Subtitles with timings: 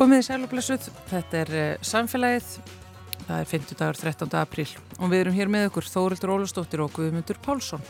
[0.00, 2.46] Komið í sælublessuð, þetta er uh, samfélagið,
[3.26, 4.30] það er 50 dagar 13.
[4.40, 7.82] apríl og við erum hér með ykkur Þórildur Ólastóttir og Guðmundur Pálsson.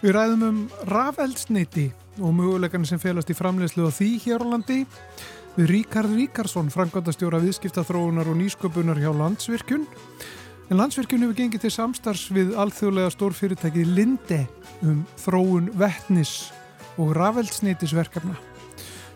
[0.00, 0.58] Við ræðum um
[0.90, 1.84] rafeldsneiti
[2.18, 4.80] og mögulegan sem felast í framlegslu á því hér á landi.
[5.54, 9.86] Við Ríkard Ríkarsson, frangvandastjóra viðskiptaþróunar og nýsköpunar hjá Landsvirkjun.
[10.72, 14.42] En Landsvirkjun hefur gengið til samstarfs við alþjóðlega stórfyrirtæki Linde
[14.82, 16.50] um þróun vettnis
[16.98, 18.34] og rafeldsneitisverkefna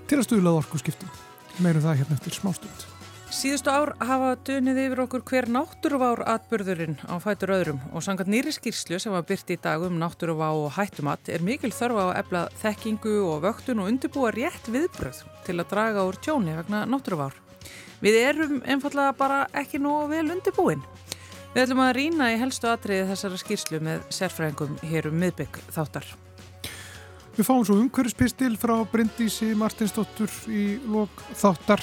[0.06, 1.21] til að stuðlað orku skiptum
[1.60, 2.88] meirum það hérna eftir smástund.
[3.32, 8.52] Síðustu ár hafa dönið yfir okkur hver náttúruvár atbyrðurinn á fætur öðrum og sangat nýri
[8.52, 12.18] skýrslu sem var byrti í dag um náttúruvá og hættumat er mikil þörfa á að
[12.20, 17.38] efla þekkingu og vöktun og undirbúa rétt viðbröð til að draga úr tjóni vegna náttúruvár.
[18.04, 20.84] Við erum einfallega bara ekki nógu vel undirbúin.
[21.54, 26.04] Við ætlum að rýna í helstu atriði þessara skýrslu með sérfræðingum hér um miðbygg þáttar.
[27.32, 31.80] Við fáum svo umhverfspistil frá Bryndísi Martinsdóttur í lok þáttar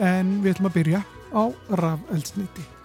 [0.00, 1.02] en við ætlum að byrja
[1.36, 1.44] á
[1.82, 2.75] rafeldsniti.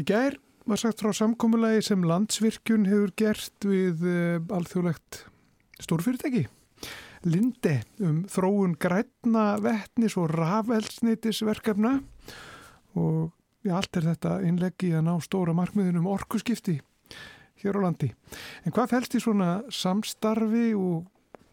[0.00, 0.32] Í gær
[0.64, 5.24] var sagt frá samkómulagi sem landsvirkjun hefur gert við uh, alþjóðlegt
[5.84, 6.46] stórfyrirtæki.
[7.28, 11.98] Linde um þróun grætna vettnis og rafeldsneitisverkefna
[12.96, 13.18] og
[13.66, 16.78] ja, allt er þetta innleggi að ná stóra markmiðin um orkuskipti
[17.60, 18.08] hér á landi.
[18.64, 21.10] En hvað fælst í svona samstarfi og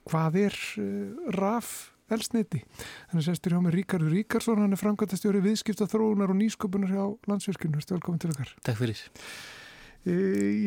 [0.08, 1.74] hvað er uh, raf
[2.14, 2.64] elsniti.
[3.12, 7.86] Þannig sestur hjá mig Ríkardur Ríkarsson, hann er framkvæmtastjóri viðskipta þróunar og nýsköpunar hjá landsvirkjunum.
[7.92, 8.54] Velkomin til okkar.
[8.68, 9.02] Takk fyrir.
[10.08, 10.16] E,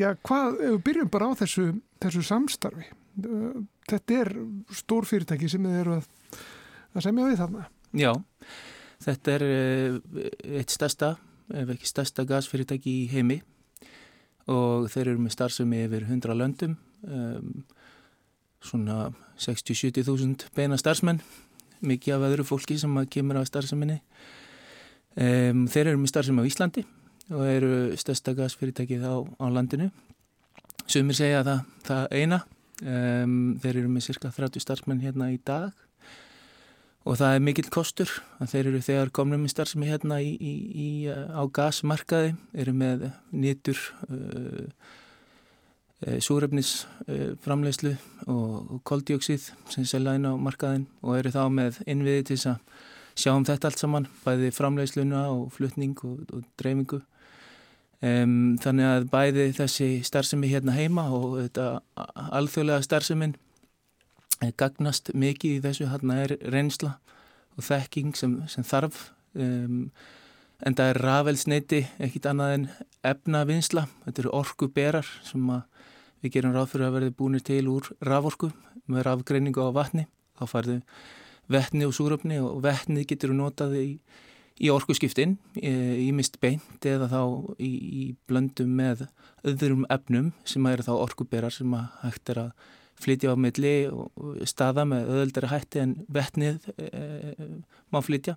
[0.01, 1.67] já, hvað, ef við byrjum bara á þessu,
[2.03, 2.89] þessu samstarfi.
[2.91, 3.53] E,
[3.91, 4.33] þetta er
[4.83, 6.11] stór fyrirtæki sem þið eru að,
[6.95, 7.67] að semja við þarna.
[8.01, 8.13] Já,
[9.07, 9.47] þetta er
[10.61, 11.15] eitt stærsta,
[11.51, 13.41] ef ekki stærsta gasfyrirtæki í heimi
[14.51, 16.77] og þeir eru með starfsemi yfir 100 löndum.
[17.07, 17.63] Um,
[18.65, 19.11] svona
[19.41, 21.23] 60-70 þúsund beina starfsmenn
[21.81, 24.01] mikið af öðru fólki sem kemur á starfseminni.
[25.17, 26.85] Um, þeir eru með starfsemi á Íslandi
[27.31, 29.91] og eru stærsta gasfyrirtækið á, á landinu.
[30.91, 32.41] Sumir segja það, það eina.
[32.81, 35.73] Um, þeir eru með cirka 30 starfsmenn hérna í dag.
[37.09, 38.11] Og það er mikill kostur
[38.45, 43.81] þeir eru þegar komnum með starfsemi hérna í, í, í, á gasmarkaði eru með nýtur
[44.11, 44.69] uh,
[46.01, 47.93] súrefnisframleyslu
[48.27, 52.63] og, og koldjóksið sem selja inn á markaðin og eru þá með innviði til að
[53.21, 57.03] sjá um þetta allt saman, bæði framleysluna og flutning og, og dreifingu.
[58.01, 61.67] Um, þannig að bæði þessi starfsemi hérna heima og þetta
[62.39, 63.35] alþjóðlega starfsemin
[64.57, 65.91] gagnast mikið í þessu.
[65.91, 66.95] Hérna er reynsla
[67.59, 69.11] og þekking sem, sem þarf.
[69.37, 69.91] Um,
[70.65, 72.65] en það er rafelsneiti ekkit annað en
[73.13, 75.67] efnavinsla, þetta eru orku berar sem að
[76.21, 78.51] Við gerum ráð fyrir að verði búinir til úr raforku
[78.91, 80.07] með rafgreiningu á vatni.
[80.37, 80.81] Þá farðu
[81.51, 83.87] vettni og súröfni og vettnið getur notað í,
[84.61, 87.23] í orku skiptin, í mist beint eða þá
[87.59, 89.07] í, í blöndum með
[89.49, 92.69] öðrum efnum sem eru þá orkuberar sem að hægt er að
[93.01, 97.49] flytja á milli og staða með öðuldari hætti en vettnið e, e,
[97.93, 98.37] má flytja.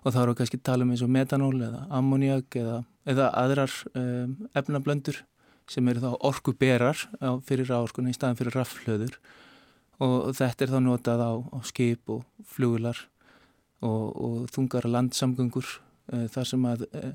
[0.00, 4.04] Og þá eru kannski tala um eins og metanól eða ammoniak eða, eða aðrar e,
[4.56, 5.20] efnablöndur
[5.70, 9.20] sem eru þá orku berar á, fyrir ráorkunni í staðan fyrir raflöður
[10.02, 12.98] og þetta er þá notað á, á skip og flugular
[13.84, 15.68] og, og þungara landsamgöngur
[16.12, 17.12] e, þar sem að e,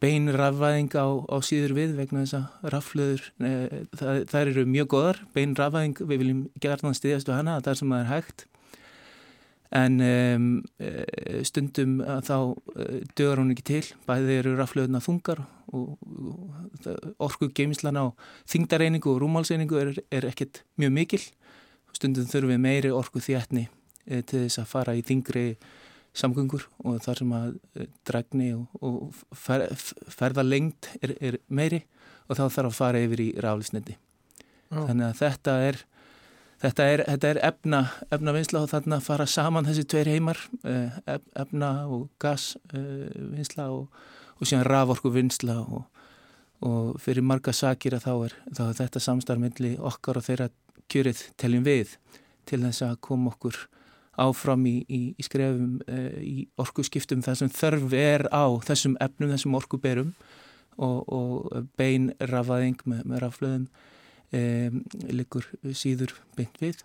[0.00, 3.52] bein rafvæðing á, á síður við vegna þess að raflöður, e,
[3.98, 7.82] það, það eru mjög goðar, bein rafvæðing, við viljum gerðan stiðast á hana, það er
[7.82, 8.46] sem það er hægt
[9.70, 10.46] en um,
[11.46, 12.36] stundum þá
[13.18, 16.88] dögur hún ekki til, bæði eru raflöðuna þungar og, og
[17.22, 18.10] orku geimislan á
[18.50, 21.22] þingdareiningu og rúmálseiningu er, er ekkert mjög mikil.
[21.94, 23.68] Stundum þurfum við meiri orku þjætni
[24.06, 25.46] e, til þess að fara í þingri
[26.16, 27.56] samgöngur og þar sem að
[28.08, 29.66] dragni og, og fer,
[30.10, 31.84] ferða lengt er, er meiri
[32.26, 33.96] og þá þarf að fara yfir í rálisneti
[34.70, 34.86] oh.
[34.88, 35.80] þannig að þetta er
[36.60, 37.80] þetta er, þetta er efna,
[38.12, 41.00] efna vinsla og þarna fara saman þessi tveir heimar, uh,
[41.38, 43.88] efna og gas uh, vinsla og,
[44.38, 45.84] og síðan raforku vinsla og,
[46.66, 50.50] og fyrir marga sakir að þá er, þá er þetta samstarfmyndli okkar og þeirra
[50.90, 51.96] kjörið teljum við
[52.48, 53.56] til þess að koma okkur
[54.20, 59.32] áfram í, í, í skrefum uh, í orkuskiptum þar sem þörf er á þessum efnum,
[59.32, 60.12] þessum orkuberum
[60.80, 63.66] og, og bein rafaðing með, með raflöðum
[64.36, 66.82] um, likur síður beint við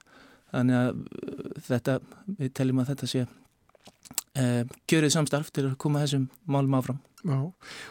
[0.51, 2.00] þannig að uh, þetta,
[2.38, 7.39] við teljum að þetta sé um, kjörið samstarf til að koma þessum málum áfram Já,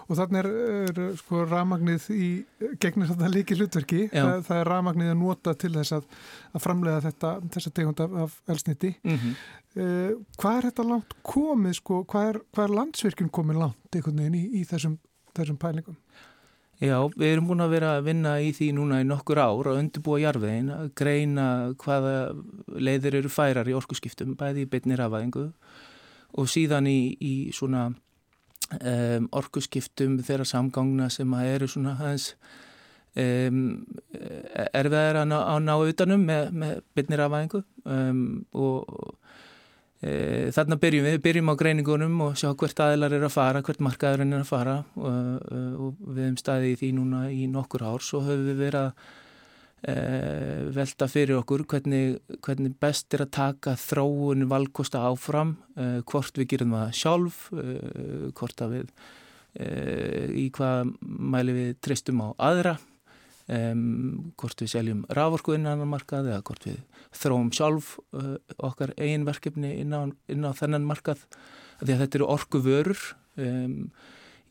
[0.07, 0.49] og þannig er,
[0.87, 2.27] er sko ramagnið í
[2.79, 6.05] gegnir þetta líki hlutverki, það, það er ramagnið að nota til þess að,
[6.55, 8.93] að framlega þetta, þessa tegund af, af elsniti.
[9.03, 9.41] Mm -hmm.
[9.81, 14.39] uh, hvað er þetta langt komið, sko, hvað er, er landsvirkjum komið langt einhvern veginn
[14.39, 14.97] í, í þessum,
[15.35, 15.99] þessum pælingum?
[16.83, 19.79] Já, við erum búin að vera að vinna í því núna í nokkur ár að
[19.79, 21.47] undirbúa jarfiðin, að greina
[21.81, 22.15] hvaða
[22.75, 25.47] leiðir eru færar í orkuskiptum, bæði í bytnir afæðingu
[26.35, 32.33] og síðan í, í svona um, orkuskiptum þeirra samgangna sem að eru svona aðeins
[33.15, 33.61] um,
[34.75, 39.15] erfiðar að ná, ná utanum með, með bytnir afæðingu um, og
[40.55, 44.37] þarna byrjum við, byrjum á greiningunum og sjá hvert aðilar er að fara, hvert markaðurinn
[44.37, 44.79] er að fara.
[45.01, 48.81] Og, og við hefum staðið í því núna í nokkur ár, svo höfum við verið
[48.85, 49.07] að
[49.85, 56.39] Eh, velta fyrir okkur hvernig, hvernig best er að taka þróun valkosta áfram eh, hvort
[56.41, 58.95] við gerum það sjálf eh, hvort að við
[60.35, 62.73] í hvað mæli við tristum á aðra
[63.45, 66.79] hvort við seljum rávorku innan markað eða hvort við
[67.13, 67.99] þróum sjálf
[68.57, 71.27] okkar eigin verkefni inn á, inn á þennan markað.
[71.83, 73.03] Því að þetta eru orku vörur
[73.37, 73.91] og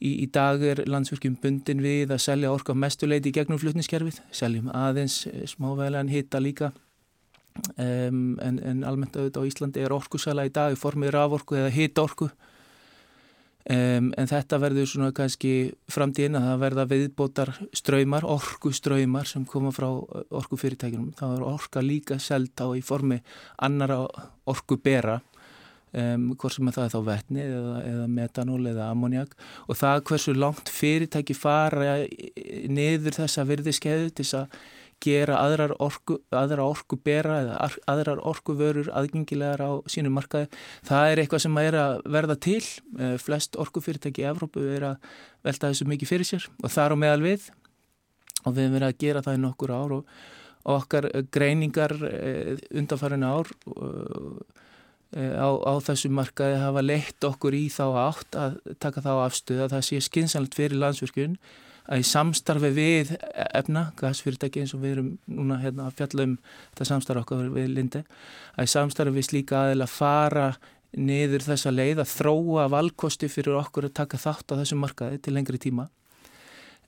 [0.04, 4.72] Í, í dag er landsverkjum bundin við að selja orka mestuleiti í gegnum flutniskerfið, seljum
[4.76, 6.74] aðeins eh, smávegilegan hitta líka.
[7.78, 11.70] Um, en, en almennt auðvitað á Íslandi er orkusala í dag í formið raforku eða
[11.76, 12.32] hitorku
[13.70, 15.54] um, en þetta verður svona kannski
[15.92, 22.20] framtíðin að það verða viðbótar ströymar, orkuströymar sem koma frá orkufyrirtækinum, það er orka líka
[22.20, 23.22] selt á í formi
[23.64, 24.04] annara
[24.50, 25.22] orkubera
[25.94, 29.36] Um, hvort sem það er þá vetni eða, eða metanól eða ammoniak
[29.70, 32.00] og það hversu langt fyrirtæki fara
[32.66, 34.56] niður þessa virðiskeðu til að
[35.04, 40.50] gera aðrar orku, aðra orku bera eða aðrar orku vörur aðgengilegar á sínum markaði.
[40.88, 42.62] Það er eitthvað sem er að verða til.
[43.00, 45.12] Uh, flest orku fyrirtæki í Evrópu er að
[45.44, 47.50] velta þessu mikið fyrir sér og það er á meðal við.
[48.44, 50.18] Og við erum verið að gera það í nokkur ár og,
[50.64, 53.56] og okkar greiningar uh, undanfærinu ár
[55.14, 59.60] Eh, á, á þessu markaði hafa leitt okkur í þá átt að taka þá afstöð
[59.62, 61.36] að það sé skinsanlegt fyrir landsvirkjun
[61.88, 63.16] að í samstarfi við
[63.54, 67.74] efna, gasfyrirtæki eins og við erum núna hérna að fjalla um þetta samstarfi okkar við
[67.74, 68.04] Linde,
[68.56, 70.48] að í samstarfi við slíka aðeins að fara
[70.94, 75.34] niður þessa leið að þróa valkosti fyrir okkur að taka þátt á þessu markaði til
[75.36, 75.90] lengri tíma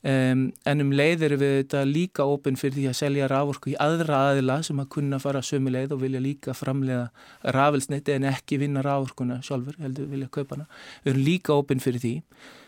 [0.06, 3.78] Um, en um leið eru við þetta líka ofinn fyrir því að selja rávorku í
[3.82, 7.08] aðra aðila sem að kunna fara sömu leið og vilja líka framlega
[7.56, 10.68] rafelsniti en ekki vinna rávorkuna sjálfur, heldur vilja kaupa hana.
[11.02, 12.14] Við erum líka ofinn fyrir því.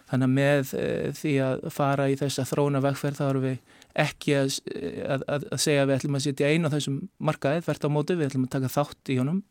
[0.09, 3.77] Þannig að með uh, því að fara í þessa þróna vegferð þá eru við
[4.07, 4.57] ekki að,
[5.05, 7.89] að, að, að segja að við ætlum að setja einu á þessum markaðið, hvert á
[7.93, 9.45] mótu, við ætlum að taka þátt í honum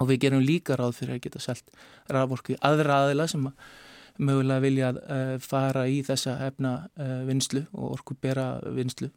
[0.00, 1.72] og við gerum líka ráð fyrir að geta selgt
[2.08, 3.72] rávorku í aðra aðila sem að
[4.18, 9.10] mögulega vilja uh, fara í þessa efna uh, vinslu og orku bera vinslu.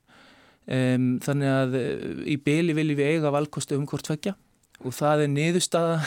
[0.65, 4.35] Um, þannig að uh, í byli viljum við eiga valkostu um hvort tvekja
[4.83, 5.99] og það er niðurstaða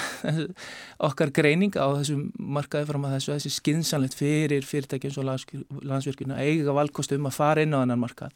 [1.08, 6.74] okkar greining á þessum markaði fram að þessu, þessi skinsanlegt fyrir fyrirtækjum svo landsvirkjuna eiga
[6.76, 8.34] valkostu um að fara inn á annan markað.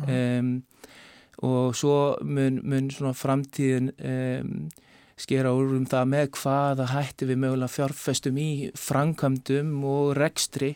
[0.00, 0.62] Um,
[1.44, 4.54] og svo mun, mun svona framtíðin um,
[5.20, 10.74] skera úr um það með hvaða hætti við mögulega fjárfestum í framkvæmdum og rekstri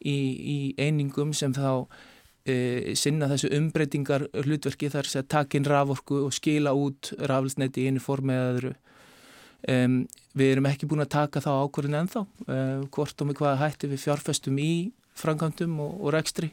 [0.00, 1.84] í, í einingum sem þá
[2.48, 8.02] e, sinna þessu umbreytingar hlutverki þar sem takin raforku og skila út raflsneti í einu
[8.02, 8.74] form eða öðru.
[9.64, 10.02] Um,
[10.36, 12.22] við erum ekki búin að taka þá ákvörðin ennþá,
[12.52, 14.72] uh, hvort og með hvaða hætti við fjárfestum í
[15.16, 16.50] framkvæmdum og, og rekstri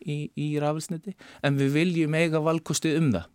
[0.00, 1.12] í, í raflsneti,
[1.44, 3.28] en við viljum eiga valkosti um það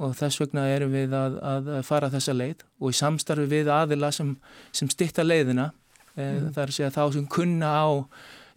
[0.00, 4.10] og þess vegna erum við að, að fara þessa leið og í samstarfi við aðila
[4.14, 4.34] sem,
[4.72, 5.70] sem stitta leiðina
[6.16, 6.52] e, mm.
[6.56, 7.88] þar að segja þá sem kunna á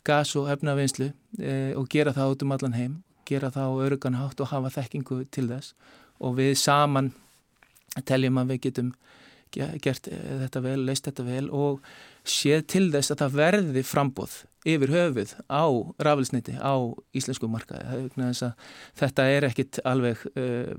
[0.08, 1.10] gas og efnavinslu
[1.40, 2.96] e, og gera það út um allan heim,
[3.28, 5.76] gera það á öruganhátt og hafa þekkingu til þess
[6.24, 7.12] og við saman
[8.08, 8.94] teljum að við getum
[9.54, 11.84] gert þetta vel, leist þetta vel og
[12.26, 15.64] séð til þess að það verði frambóð yfir höfuð á
[16.08, 16.74] rafelsniti á
[17.16, 18.00] íslensku markaði.
[18.98, 20.74] Þetta er ekkit alveg uh,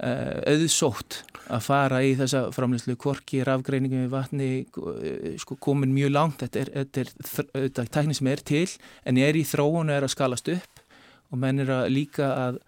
[0.00, 1.22] auðsótt
[1.52, 4.50] að fara í þessa framleyslu korki, rafgreiningum við vatni
[5.40, 6.44] sko, komin mjög langt.
[6.44, 7.12] Þetta er, þetta er,
[7.66, 8.64] þetta er tækni sem er til
[9.08, 10.82] en er í þróun og er að skalast upp.
[11.32, 12.60] Og menn er að líka að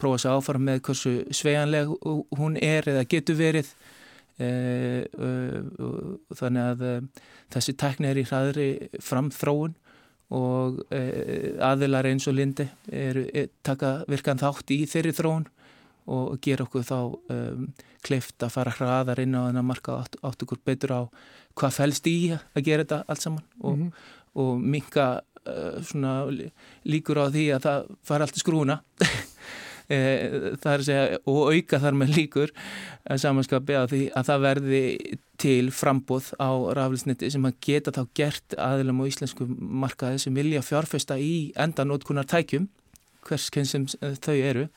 [0.00, 1.90] prófa að áfara með hversu sveianleg
[2.38, 3.70] hún er eða getur verið.
[4.40, 4.48] E,
[5.06, 5.30] e,
[6.34, 6.92] þannig að e,
[7.52, 8.68] þessi tækni er í hraðri
[9.04, 9.76] framþróun
[10.32, 10.78] og
[11.60, 13.18] aðilar eins og Lindi er
[13.60, 15.44] taka virkan þátt í þeirri þróun
[16.12, 16.98] og gera okkur þá
[17.34, 17.66] um,
[18.04, 21.00] kleift að fara hraðar inn á þennan marka átt, átt okkur betur á
[21.58, 23.92] hvað fælst í að gera þetta allt saman og, mm -hmm.
[24.42, 25.08] og minka
[25.46, 26.32] uh,
[26.84, 28.80] líkur á því að það fara allt í skrúna
[29.92, 29.98] e,
[30.64, 32.52] að segja og auka þar með líkur
[33.16, 34.84] samanskapi að, því, að það verði
[35.42, 40.62] til frambóð á raflisniti sem að geta þá gert aðilum á íslensku markaði sem vilja
[40.62, 42.68] fjárfesta í endanótkunar tækjum
[43.26, 43.86] hverskinn sem
[44.22, 44.68] þau eru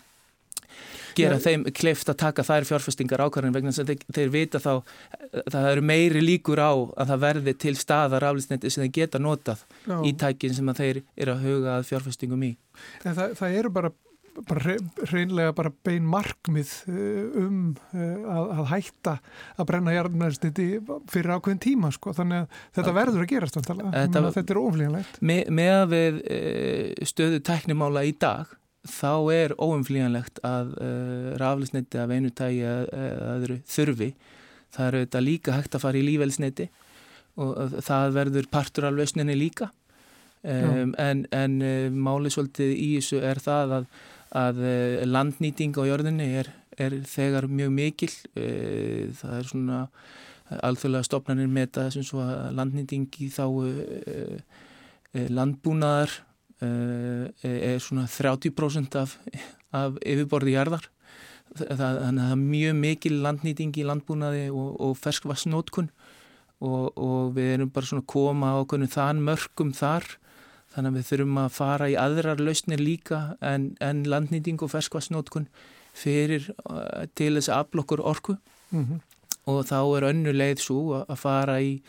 [1.16, 4.72] gera þeim kleift að taka þær fjárfestingar ákvarðin vegna þess að þeir, þeir vita þá
[5.54, 9.64] það eru meiri líkur á að það verði til staðar aflýsnetti sem þeir geta notað
[9.86, 10.00] Já.
[10.04, 12.56] í tækin sem þeir eru að huga að fjárfestingum í.
[13.04, 13.94] En það, það eru bara
[14.36, 14.74] bara
[15.08, 17.60] reynlega bara bein markmið eh, um
[17.96, 19.14] eh, að, að hætta
[19.56, 20.66] að brenna jarnæðsniti
[21.12, 23.78] fyrir ákveðin tíma sko þannig að þetta verður að gerast þetta,
[24.36, 25.22] þetta er oflíðanlegt.
[25.24, 28.52] Me, með að við eh, stöðu tæknimála í dag
[28.90, 32.90] þá er óumflíjanlegt að uh, raflisneiti af einu tægi að,
[33.30, 34.12] að þurfi.
[34.76, 36.70] Það eru þetta líka hægt að fara í lífelsneiti
[37.42, 39.72] og það verður partur af lausninni líka.
[40.46, 43.88] Um, en en uh, málið svolítið í þessu er það að,
[44.38, 48.12] að uh, landnýting á jörðinni er, er þegar mjög mikil.
[48.38, 49.80] Uh, það er svona
[50.62, 56.14] alþjóðlega stopnarnir með þetta sem svo að landnýting í þá uh, uh, landbúnaðar
[56.64, 59.18] er svona 30% af,
[59.76, 60.90] af yfirborði jarðar.
[61.56, 65.90] Þannig að það er mjög mikil landnýting í landbúnaði og, og ferskvassnótkun
[66.66, 70.08] og, og við erum bara svona að koma á okkur þann mörgum þar.
[70.76, 75.48] Þannig að við þurfum að fara í aðrar lausnir líka en, en landnýting og ferskvassnótkun
[75.96, 78.36] fyrir uh, til þess aflokkur orku.
[78.72, 79.00] Mm -hmm.
[79.46, 81.82] og þá er önnu leið svo að fara í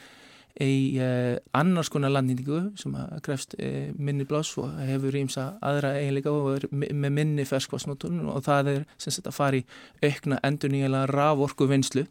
[0.62, 5.94] í uh, annars konar landnýtingu sem að grefst uh, minni blás og hefur ímsa aðra
[6.00, 9.66] eiginleika og er með minni ferskvarsnótun og það er sem sagt að fara í
[10.06, 12.06] aukna endur nýjala raforku vinslu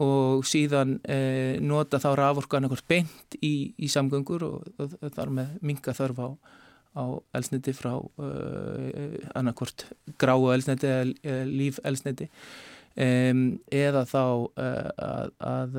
[0.00, 5.34] og síðan uh, nota þá raforku annarkort beint í, í samgöngur og, og, og þar
[5.40, 6.28] með minga þörf á,
[7.02, 7.04] á
[7.38, 7.96] elsniti frá
[9.34, 9.88] annarkort
[10.22, 12.30] gráu elsniti eða líf elsniti
[12.94, 14.22] eða þá
[14.58, 15.76] að, að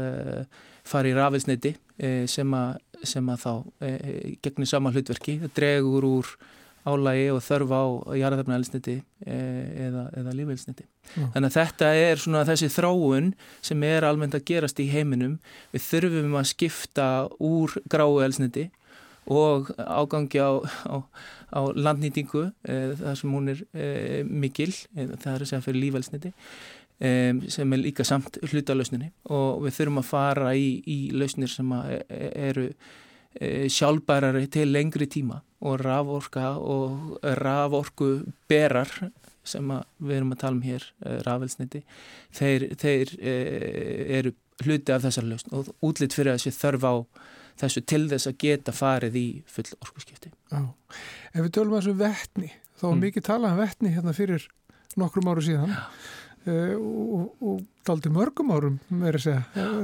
[0.92, 2.56] fara í rafilsniti eh, sem,
[3.04, 3.52] sem að þá
[3.88, 6.34] eh, gegnir sama hlutverki, það dregur úr
[6.82, 7.84] álægi og þörf á
[8.18, 8.96] jarðafnælisniti
[9.28, 10.88] eh, eða, eða lífveilsniti.
[11.14, 11.28] Mm.
[11.36, 13.32] Þannig að þetta er svona þessi þráun
[13.62, 15.38] sem er almennt að gerast í heiminum.
[15.76, 18.72] Við þurfum að skipta úr gráu elsniti
[19.30, 20.58] og ágangi á,
[20.90, 21.06] á,
[21.54, 23.62] á landnýtingu þar sem hún er
[24.26, 29.78] mikil, það er að segja fyrir lífveilsniti um, sem er líka samt hlutalösninni og við
[29.80, 35.40] þurfum að fara í, í lausnir sem e, e, eru e, sjálfbærari til lengri tíma
[35.66, 38.12] og raforka og raforku
[38.50, 38.92] berar
[39.42, 40.84] sem við erum að tala um hér,
[41.26, 41.80] rafelsniti,
[42.38, 46.94] þeir, þeir eru hluti af þessar lausn og útlitt fyrir þessi þörf á
[47.64, 50.30] þessu til þess að geta farið í full orkusskipti.
[50.54, 50.62] Já,
[51.34, 53.04] ef við tölum að þessu vettni, þá er mm.
[53.08, 54.46] mikið talað um vettni hérna fyrir
[55.02, 55.74] nokkrum áru síðan.
[55.74, 58.78] Já Uh, og, og daldi mörgum árum
[59.22, 59.44] segja,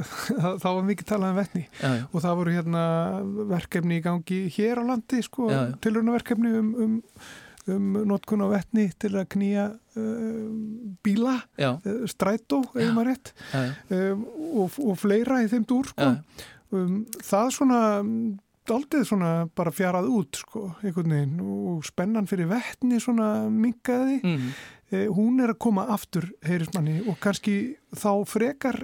[0.61, 2.05] þá var mikið talað um vettni já, já.
[2.09, 2.85] og það voru hérna
[3.51, 5.51] verkefni í gangi hér á landi sko,
[5.85, 6.95] tilrönaverkefni um, um,
[7.75, 10.49] um notkun á vettni til að knýja uh,
[11.05, 13.33] bíla uh, strætó, eða maður rétt.
[13.93, 14.25] Um,
[14.63, 16.11] og, og fleira í þeim dúr sko.
[16.73, 17.81] Um, það svona
[18.67, 21.37] daldið svona bara fjarað út sko, einhvern veginn.
[21.45, 24.49] Og spennan fyrir vettni svona minkaði mm
[24.91, 27.57] hún er að koma aftur heyrismanni og kannski
[27.91, 28.83] þá frekar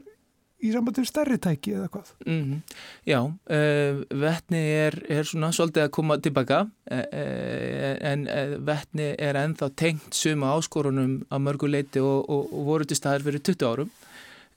[0.63, 2.11] í sambandum stærri tæki eða hvað?
[2.25, 2.59] Mm -hmm.
[3.07, 6.59] Já, uh, vettni er, er svona svolítið að koma tilbaka
[6.91, 12.65] uh, en uh, vettni er enþá tengt suma áskorunum á mörgu leiti og, og, og
[12.65, 13.91] voru til staðar fyrir 20 árum.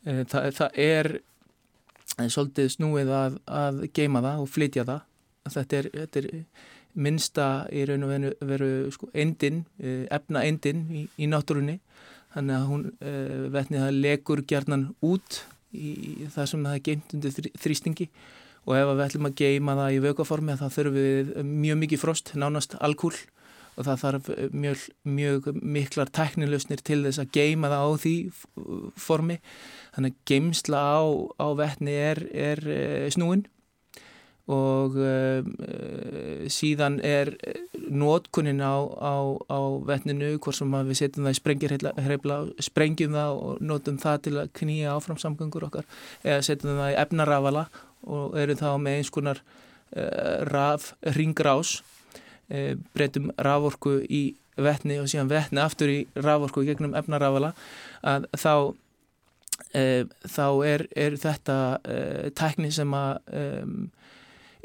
[0.06, 1.20] Það, það er
[2.30, 5.00] svolítið snúið að, að geima það og flytja það.
[5.50, 6.26] Þetta er, þetta er
[6.96, 8.14] minnsta í raun og
[8.48, 11.78] veru sko, endin, eh, efna endin í, í náttúrunni.
[12.36, 15.38] Þannig að hún uh, vetnið það legur gjarnan út
[15.72, 18.06] í það sem það er geimt undir þrýstingi.
[18.66, 22.34] Og ef við ætlum að geima það í vökaformi þá þurfum við mjög mikið frost,
[22.36, 23.14] nánast alkúl.
[23.76, 24.84] Og það þarf mjög,
[25.16, 28.14] mjög miklar tæknilausnir til þess að geima það á því
[29.00, 29.38] formi.
[29.96, 31.00] Þannig að geimsla á,
[31.40, 32.64] á vettni er, er
[33.16, 33.46] snúin
[34.46, 35.42] og uh,
[36.46, 37.32] síðan er
[37.90, 39.14] nótkunnin á, á,
[39.50, 44.34] á vettninu hvort sem við setjum það í sprengirheifla sprengjum það og notum það til
[44.38, 45.88] að knýja áfram samgöngur okkar
[46.22, 47.66] eða setjum það í efnarafala
[48.06, 51.80] og eru þá með eins konar uh, raf ringrás
[52.54, 54.24] uh, breytum raforku í
[54.56, 57.54] vettni og síðan vettni aftur í raforku gegnum efnarafala
[58.06, 58.52] að þá
[59.72, 61.54] þá er, er þetta
[62.38, 63.74] tækni sem að um,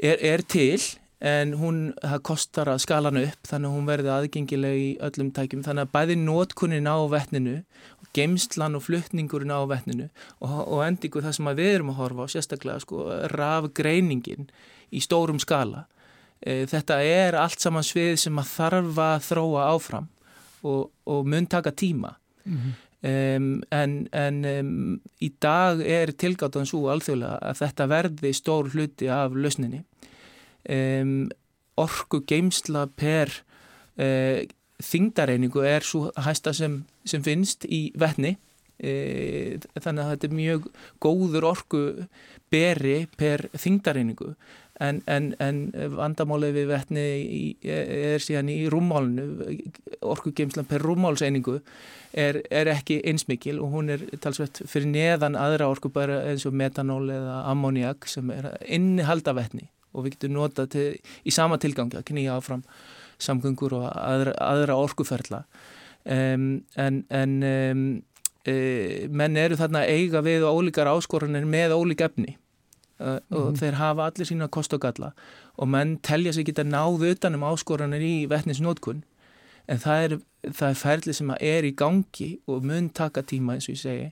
[0.02, 0.80] er, er til
[1.22, 5.30] en hún, það kostar að skala hann upp þannig að hún verði aðgengileg í öllum
[5.36, 5.62] tækjum.
[5.62, 7.60] Þannig að bæði nótkunnin á vettninu
[8.12, 10.08] geimslan og fluttningurinn á vettninu
[10.40, 14.48] og, og endingu það sem við erum að horfa á sérstaklega sko, rafgreiningin
[14.92, 15.86] í stórum skala
[16.40, 20.10] e, þetta er allt saman svið sem að þarf að þróa áfram
[20.62, 22.16] og, og mun taka tíma.
[22.44, 22.80] Mm -hmm.
[23.02, 29.08] Um, en, en um, í dag er tilgáttan svo alþjóðlega að þetta verði stór hluti
[29.10, 29.80] af lausninni
[30.68, 31.28] um,
[31.80, 33.32] orku geimsla per
[33.98, 34.42] uh,
[34.82, 40.68] þingdareiningu er svo hæsta sem, sem finnst í vettni uh, þannig að þetta er mjög
[41.02, 41.84] góður orku
[42.52, 44.34] beri per þingdareiningu
[44.82, 45.58] en, en, en
[45.96, 49.58] vandamálið við vettni í, er síðan í rúmmálinu.
[50.02, 51.58] Orku geimsla per rúmmálseiningu
[52.12, 56.56] er, er ekki einsmikil og hún er talsveit fyrir neðan aðra orku bara eins og
[56.58, 60.88] metanól eða ammoniak sem er innihalda vettni og við getum notað til,
[61.24, 62.64] í sama tilgangi að knýja áfram
[63.22, 65.42] samgöngur og aðra, aðra orkuferla
[66.04, 67.84] um, en, en um,
[68.48, 68.54] e,
[69.10, 73.36] menn eru þarna eiga við og ólíkar áskoranir með ólík efni uh, mm.
[73.36, 73.60] og mhm.
[73.60, 75.12] þeir hafa allir sína kost og galla
[75.60, 79.04] og menn telja sig geta náðu utanum áskoranir í vettnisnótkun
[79.70, 80.16] en það er,
[80.48, 84.10] það er ferli sem er í gangi og mun taka tíma eins og ég segi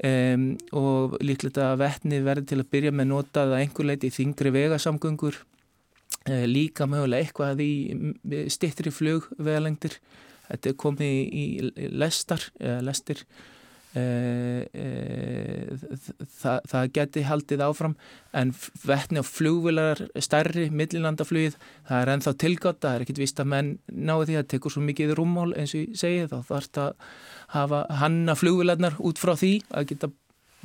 [0.00, 4.52] Um, og líklegt að vettni verði til að byrja með notað að einhver leiti þingri
[4.54, 5.36] vegasamgöngur.
[6.24, 7.72] Uh, líka mögulega eitthvað í
[8.52, 9.98] stittri flugvegalengdir.
[10.48, 11.44] Þetta er komið í,
[11.92, 12.46] lestar
[12.82, 13.49] lestir uh, uh,
[16.40, 17.96] það, það geti haldið áfram
[18.38, 18.52] en
[18.86, 21.56] vettni á flugvelar stærri millilandaflugið,
[21.88, 24.82] það er ennþá tilgátt það er ekkit vist að menn náðu því að tekur svo
[24.86, 26.92] mikið rúmmál eins og ég segi þá þarf það
[27.56, 30.12] hafa hanna flugvilarnar út frá því að geta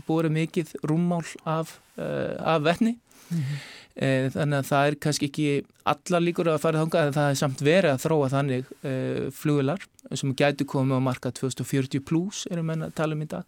[0.06, 3.58] búið mikið rúmmál af, uh, af verðni mm -hmm.
[3.96, 5.48] E, þannig að það er kannski ekki
[5.92, 8.94] allar líkur að fara þánga en það er samt verið að þróa þannig e,
[9.36, 13.46] flugvilar sem gætu komið á marka 2040 plus erum menn að tala um í dag.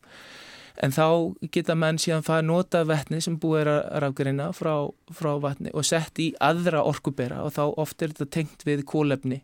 [0.77, 1.07] En þá
[1.53, 4.73] geta menn síðan fara að nota vettni sem búið er að rafgreina frá,
[5.09, 9.41] frá vatni og sett í aðra orkubera og þá oft er þetta tengt við kólefni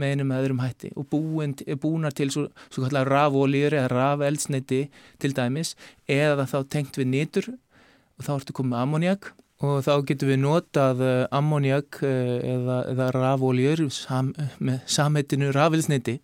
[0.00, 4.80] með einum eða öðrum hætti og búin, búnar til svo, svo kallar rafólýri eða rafeldsneiti
[5.20, 5.74] til dæmis
[6.08, 11.02] eða þá tengt við nýtur og þá ertu komið ammoniak og þá getur við notað
[11.04, 16.20] eh, ammoniak eh, eða, eða rafólýr sam, með samheitinu rafeldsneiti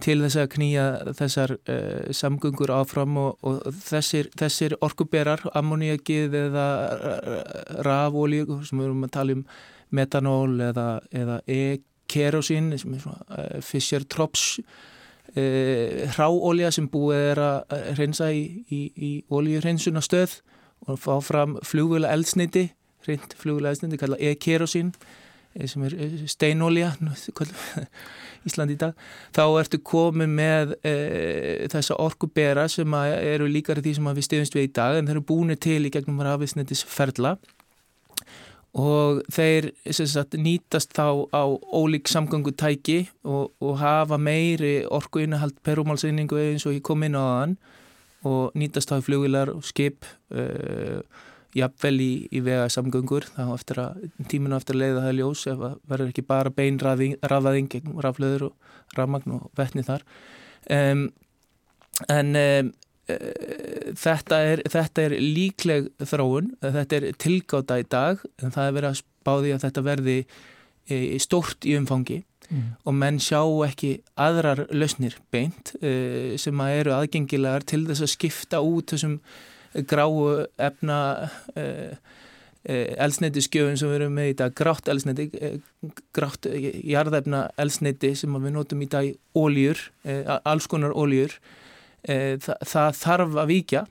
[0.00, 6.64] til þess að knýja þessar uh, samgöngur áfram og, og þessir, þessir orkuberar, ammoniakið eða
[7.84, 9.42] rafólýr sem við erum að tala um
[9.92, 17.26] metanól eða, eða e kerosín sem er svona uh, Fischer Tropsch uh, hráolja sem búið
[17.34, 20.40] er að reynsa í, í, í oljureinsunastöð
[20.88, 22.70] og fá fram flugvila eldsniti
[23.08, 24.92] reynd flugvila eldsniti, kalla e-kerosín
[25.54, 25.96] eh, sem er
[26.30, 26.92] steinolja
[28.48, 28.96] Íslandi í dag.
[29.36, 30.92] Þá ertu komið með e,
[31.68, 35.26] þessa orkubera sem eru líkari því sem við stiðumst við í dag en þeir eru
[35.28, 37.34] búinir til í gegnum rafisnetis ferla
[38.80, 46.38] og þeir sagt, nýtast þá á ólík samgöngutæki og, og hafa meiri orku innahald perumálseiningu
[46.38, 47.56] eins og ég kom inn á þann
[48.28, 50.04] og nýtast í flugilar og skip
[50.34, 51.00] uh,
[51.56, 53.56] jafnvel í, í vega samgöngur þá
[54.30, 58.98] tíminu eftir að leiða það ljós ef það verður ekki bara beinrafaðing gegn raflöður og
[58.98, 60.04] rafmagn og vettni þar.
[60.70, 61.08] Um,
[62.10, 62.70] en um,
[63.98, 68.90] þetta er, þetta er líkleg þróun, þetta er tilgáta í dag en það er verið
[68.90, 70.16] að spá því að þetta verði
[70.90, 72.66] e, stórt í umfangi mm.
[72.84, 78.14] og menn sjá ekki aðrar lausnir beint e, sem að eru aðgengilegar til þess að
[78.14, 79.18] skipta út þessum
[79.90, 80.98] gráu efna
[81.54, 81.66] e,
[83.00, 85.30] elsneiti skjöfun sem við erum með í dag grátt elsneiti
[86.16, 89.08] grátt jarðefna elsneiti sem við notum í dag
[89.38, 89.80] óljur,
[90.44, 91.38] alls konar óljur
[92.04, 93.86] e, það, þarf að víkja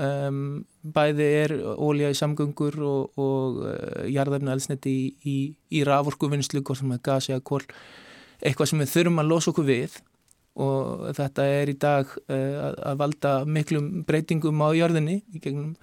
[0.00, 5.36] um, bæði er ólja í samgöngur og, og uh, jarðarna elsniti í, í,
[5.78, 7.62] í raforkuvinnslu, hvort sem er gasi eða kól
[8.44, 9.96] eitthvað sem við þurfum að losa okkur við
[10.64, 15.74] og þetta er í dag uh, að valda miklum breytingum á jörðinni í gegnum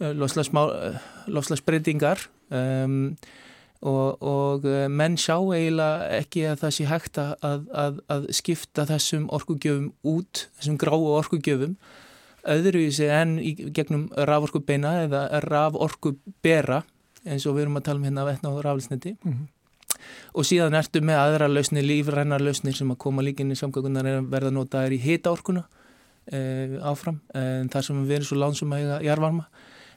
[0.00, 3.14] uh, lofslagsbreytingar um,
[3.80, 9.24] og, og menn sjá eiginlega ekki að það sé hægt að, að, að skipta þessum
[9.32, 11.78] orkugjöfum út, þessum gráu orkugjöfum
[12.48, 16.82] öðruvísi en í gegnum raforkubeina eða raforkubera
[17.28, 19.48] eins og við erum að tala um hérna að vetna á raflisniti mm -hmm.
[20.34, 24.20] og síðan ertu með aðra lausni, lífrænar lausnir sem að koma líkin í samgöngunar er
[24.20, 25.64] að verða notaður í hita orkuna
[26.32, 29.46] e, áfram, en þar sem við erum svo lánsum að eiga jarvarma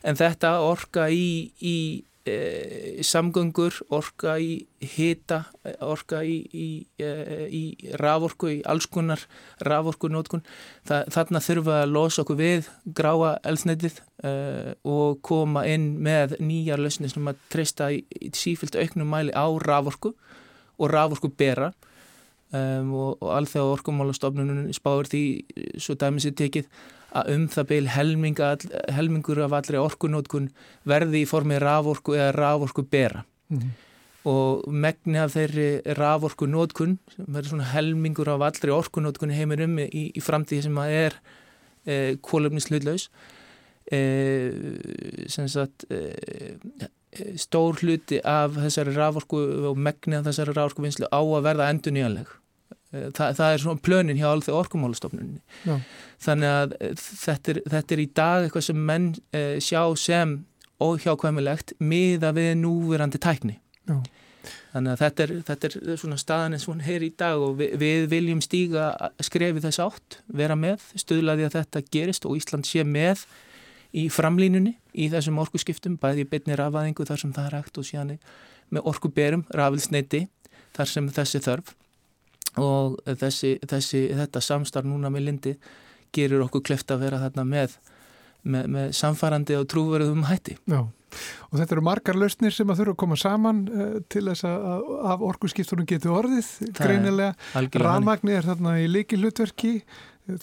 [0.04, 4.64] en þetta orka í, í e, samgöngur, orka í
[4.96, 5.44] hita,
[5.84, 6.68] orka í, í,
[7.02, 7.12] e,
[7.48, 7.64] í
[8.00, 9.26] raforku, í allskunnar
[9.68, 10.44] raforku nótkun.
[10.88, 14.34] Þarna við að losa okkur við gráa elsneitið e,
[14.84, 18.04] og koma inn með nýjar lausnir sem að treysta í
[18.36, 20.14] sífilt auknum mæli á raforku
[20.80, 21.72] og raforku bera
[22.54, 25.24] um, og, og alþjóða orkumálastofnunum spáir því
[25.82, 26.70] svo dæmis er tekið
[27.14, 30.50] að um það beil helmingur af allri orkunótkun
[30.90, 33.72] verði í formi raforku eða raforku bera mm -hmm.
[34.32, 39.78] og megni af þeirri raforku nótkun sem verður svona helmingur af allri orkunótkun heimir um
[39.80, 41.14] í, í framtíði sem að er
[41.86, 43.10] e, kólöfnislutlaus
[43.92, 44.00] e,
[45.28, 46.00] sem sagt e,
[47.38, 49.38] stór hluti af þessari raforku
[49.70, 52.28] og megni af þessari raforku vinslu á að verða endur nýjanleg
[52.94, 55.78] Þa, það er svona plönin hjá alþjóð orkumálastofnunni
[56.22, 60.36] þannig að eh, þetta er, þetta er í dag eitthvað sem menn eh, sjá sem
[60.84, 63.58] óhjákvæmilegt miða við núverandi tækni.
[63.84, 63.98] Já.
[64.72, 67.58] þannig að þetta er, þetta er svona staðan eins og hún heyr í dag og
[67.60, 68.92] við, við viljum stíga
[69.24, 73.26] skrefi þess átt, vera með stuðlaði að þetta gerist og Ísland sé með
[73.94, 78.18] í framlínunni í þessum orkuskiptum, bæði beinni rafaðingu þar sem það er hægt og síðan
[78.74, 80.28] með orkuberum, rafilsneiti
[80.78, 81.74] þar sem þessi þörf
[82.62, 85.56] og þessi, þessi, þetta samstarf núna með Lindi
[86.14, 87.78] gerur okkur kleft að vera þarna með,
[88.44, 90.58] með, með samfarandi og trúverðum hætti.
[90.70, 90.84] Já,
[91.50, 94.90] og þetta eru margar lausnir sem að þurfa að koma saman uh, til þess að
[95.14, 97.64] af orkuskiptunum getur orðið, Það greinilega.
[97.84, 99.74] Ramagni er þarna í leiki hlutverki,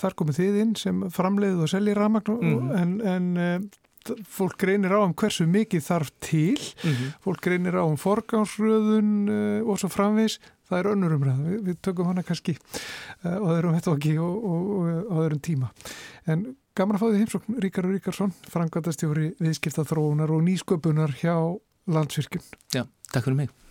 [0.00, 2.72] þar komið þið inn sem framleiðu og selji ramagn mm.
[2.76, 7.12] en, en uh, fólk greinir á um hversu mikið þarf til, mm -hmm.
[7.24, 10.38] fólk greinir á um forgánsröðun uh, og svo framvegs
[10.70, 15.16] það er önnur umræð, við, við tökum hana kannski uh, á öðrum og, og á
[15.24, 15.72] öðrum tíma.
[16.30, 16.46] En
[16.78, 21.34] gaman að fá því heimsókn Ríkar Ríkarsson, frangatastjóri viðskipta þróunar og nýsköpunar hjá
[21.90, 22.44] Landsvirkjum.
[22.76, 23.69] Já, takk fyrir mig.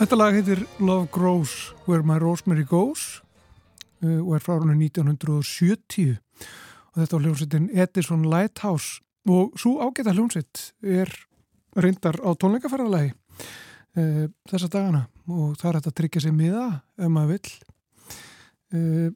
[0.00, 1.50] Þetta lag heitir Love Grows
[1.84, 3.18] Where My Rosemary Goes
[4.00, 9.02] uh, og er frá árunni 1970 og þetta var hljómsveitin Edison Lighthouse.
[9.28, 11.12] Og svo ágæta hljómsveit er
[11.76, 15.04] reyndar á tónleikaferðalagi uh, þessa dagana.
[15.28, 16.64] Og það er þetta að tryggja sig miða
[16.96, 17.52] ef maður vill.
[18.72, 19.06] Uh,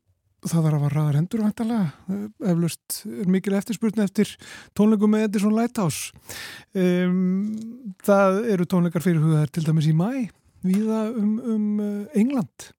[0.45, 2.21] það þarf að vara ræðar hendur vantalega
[2.53, 4.37] eflaust er mikil eftirspurni eftir
[4.77, 6.13] tónleikum með Edison Lighthouse.
[6.77, 7.55] Um,
[8.05, 10.11] það eru tónleikar fyrir hugaðar til dæmis í mæ
[10.65, 12.71] viða um, um uh, England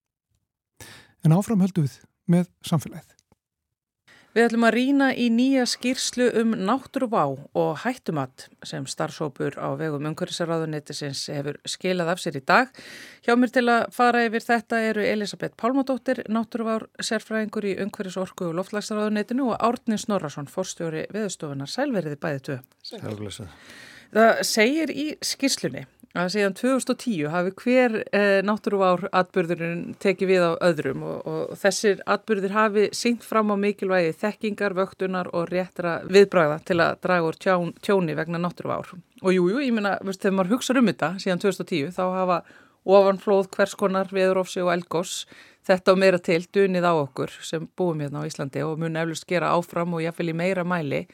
[1.25, 3.15] en áframhöldu við með samfélagið.
[4.35, 7.21] Við ætlum að rína í nýja skýrslu um náttúruvá
[7.55, 12.73] og hættumat sem starfsópur á vegum umhverfisarraðunnitisins hefur skilað af sér í dag.
[13.23, 18.59] Hjá mér til að fara yfir þetta eru Elisabeth Pálmadóttir, náttúruvár sérfræðingur í umhverfisorku og
[18.59, 22.61] loftlagsarraðunnitinu og Árni Snorarsson, forstjóri viðstofunar Sælveriði bæði tvö.
[22.91, 23.47] Sælveriði.
[24.11, 30.51] Það segir í skýrslunni að síðan 2010 hafi hver eh, náttúruvár atbyrðurinn tekið við á
[30.69, 36.62] öðrum og, og þessir atbyrðir hafi syngt fram á mikilvægi þekkingar, vöktunar og réttra viðbræða
[36.67, 38.93] til að draga úr tjón, tjóni vegna náttúruvár.
[39.23, 42.39] Og jújú, jú, ég minna, þegar maður hugsa um þetta síðan 2010 þá hafa
[42.86, 45.25] ofanflóð hverskonar, viðrófsi og elgós
[45.65, 49.25] þetta og meira til dunið á okkur sem búum hérna á Íslandi og mun eflust
[49.30, 51.06] gera áfram og jáfnvel í meira mæli.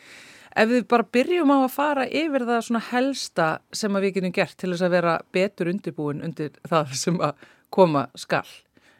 [0.51, 4.57] Ef við bara byrjum á að fara yfir það svona helsta sem við getum gert
[4.59, 8.49] til þess að vera betur undirbúin undir það sem að koma skall,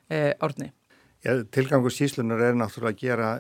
[0.10, 0.72] eh, orðni.
[1.22, 3.32] Já, tilgangu síslunar er náttúrulega að gera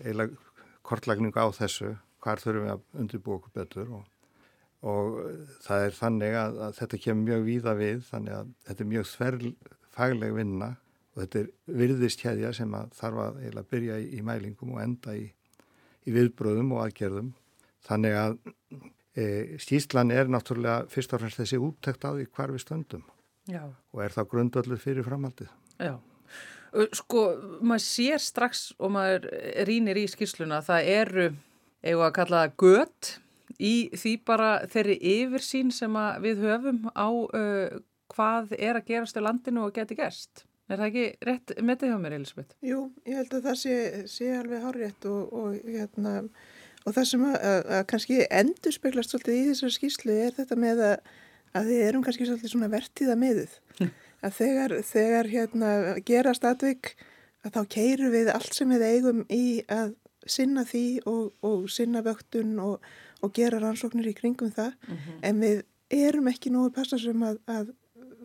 [0.00, 0.36] eiginlega
[0.82, 4.04] kortlagningu á þessu, hvað þurfum við að undirbúa okkur betur og,
[4.82, 5.18] og
[5.66, 9.10] það er þannig að, að þetta kemur mjög víða við, þannig að þetta er mjög
[9.10, 10.70] þverrfagleg vinna
[11.12, 14.82] og þetta er virðist hérja sem að þarf að eiginlega byrja í, í mælingum og
[14.82, 15.28] enda í,
[16.08, 17.30] í viðbröðum og aðgerðum
[17.86, 18.36] Þannig að
[19.16, 19.24] e,
[19.62, 23.04] skýslan er náttúrulega fyrst og fremst þessi úttækt á því hvar við stöndum
[23.50, 23.64] Já.
[23.70, 25.50] og er þá grundöldu fyrir framhaldið.
[25.80, 25.96] Já,
[26.94, 27.24] sko
[27.64, 29.30] maður sér strax og maður
[29.68, 31.26] rínir í skýsluna það eru,
[31.82, 33.10] eigum að kalla það gött
[33.60, 39.24] í því bara þeirri yfirsýn sem við höfum á uh, hvað er að gerast í
[39.24, 40.44] landinu og geti gerst.
[40.70, 42.56] Er það ekki rétt með þig á mér, Elisabeth?
[42.62, 43.76] Jú, ég held að það sé,
[44.10, 46.12] sé alveg hárétt og, og hérna
[46.90, 50.56] Og það sem að, að, að kannski endur speglast svolítið í þessari skýslu er þetta
[50.58, 51.10] með að,
[51.60, 53.54] að við erum kannski svolítið svona vertíða miðuð.
[54.20, 55.68] Að þegar, þegar hérna,
[56.04, 56.90] gerast aðvik
[57.46, 59.94] að þá keiru við allt sem við eigum í að
[60.28, 62.82] sinna því og, og sinna vöktun og,
[63.22, 64.74] og gera rannsóknir í kringum það.
[64.88, 65.22] Mm -hmm.
[65.30, 67.72] En við erum ekki nógu passasum að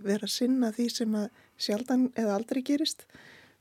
[0.04, 3.06] vera að sinna því sem að sjaldan eða aldrei gerist.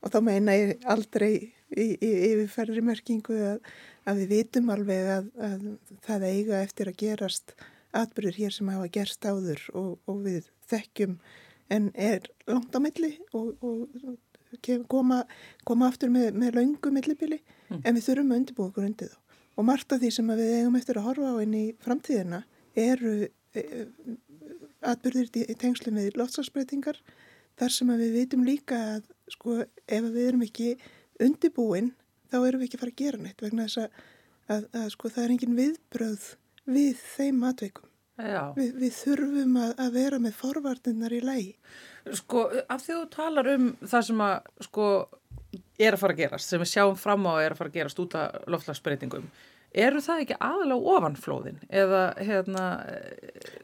[0.03, 3.59] Og þá meina ég aldrei í, í yfirferðri merkingu að
[4.05, 5.65] að við vitum alveg að, að
[6.05, 7.55] það eiga eftir að gerast
[7.95, 11.17] atbyrður hér sem hafa gerst áður og, og við þekkjum
[11.73, 15.23] en er langt á milli og, og koma,
[15.65, 17.81] koma aftur með, með laungu millibili mm.
[17.81, 19.19] en við þurfum að undirbúa okkur undir þá.
[19.55, 22.41] Og margt af því sem við eigum eftir að horfa á inn í framtíðina
[22.75, 23.13] eru
[23.55, 23.63] e,
[24.85, 26.99] atbyrðir í tengslu með lotsarsbreytingar
[27.59, 30.73] þar sem við vitum líka að sko ef við erum ekki
[31.23, 31.93] undirbúin
[32.35, 34.05] þá erum við ekki að fara að gera neitt vegna þess að,
[34.45, 36.29] að, að sko, það er engin viðbröð
[36.75, 37.91] við þeim matveikum.
[38.15, 41.49] Vi, við þurfum að, að vera með forvartinnar í lægi.
[42.15, 44.35] Sko, af því þú talar um það sem að
[44.69, 44.85] sko,
[45.81, 47.77] er að fara að gerast, sem við sjáum fram á að er að fara að
[47.79, 49.25] gerast út af loftlagsbreytingum,
[49.85, 52.63] eru það ekki aðalega ofanflóðin eða hérna,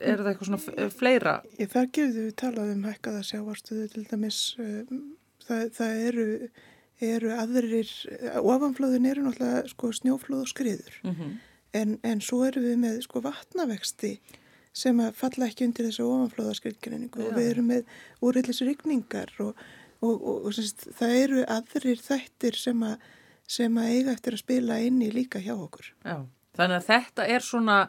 [0.01, 1.37] er það eitthvað svona fleira?
[1.61, 5.01] Ég þar gefðu við talað um hækkaða sjávarstuðu til dæmis, um,
[5.47, 6.27] það, það eru
[7.05, 7.89] eru aðrir,
[8.41, 11.33] ofanflóðin eru náttúrulega sko, snjóflóð og skriður mm -hmm.
[11.73, 14.19] en, en svo eru við með sko, vatnavexti
[14.73, 19.57] sem að falla ekki undir þessu ofanflóðaskriðgreiningu og við erum með úrreillisrykningar og,
[19.99, 23.09] og, og, og semst, það eru aðrir þættir sem að,
[23.47, 25.91] sem að eiga eftir að spila inn í líka hjá okkur.
[26.05, 26.23] Já,
[26.55, 27.81] þannig að þetta er svona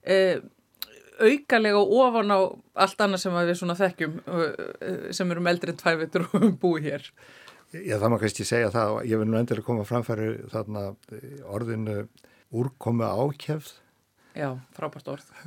[0.00, 0.40] eh,
[1.20, 2.40] aukalega ofan á
[2.86, 7.12] allt annað sem við svona þekkjum eh, sem eru meldri en tvævitur og búið hér.
[7.70, 11.38] Já, það maður kannski segja það og ég vil nú endilega koma framfæri þarna eh,
[11.46, 12.00] orðinu
[12.50, 13.70] úrkomu ákjæfð.
[14.34, 15.32] Já, frábært orð.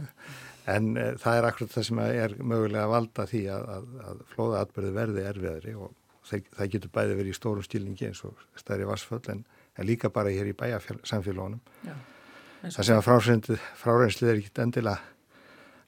[0.64, 4.20] En e, það er akkurat það sem er mögulega að valda því að, að, að
[4.32, 5.90] flóðaatbyrði verði erfiðari og
[6.24, 9.42] það, það getur bæði verið í stórum stílingi eins og stærri vassföll en,
[9.76, 11.60] en líka bara hér í bæjarsamfélagunum.
[12.64, 15.02] Það sem að fráreinslið er ekki endilega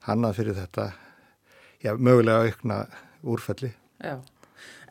[0.10, 0.90] hannað fyrir þetta,
[1.80, 2.82] já, mögulega aukna
[3.24, 3.72] úrfelli.
[4.04, 4.20] Já.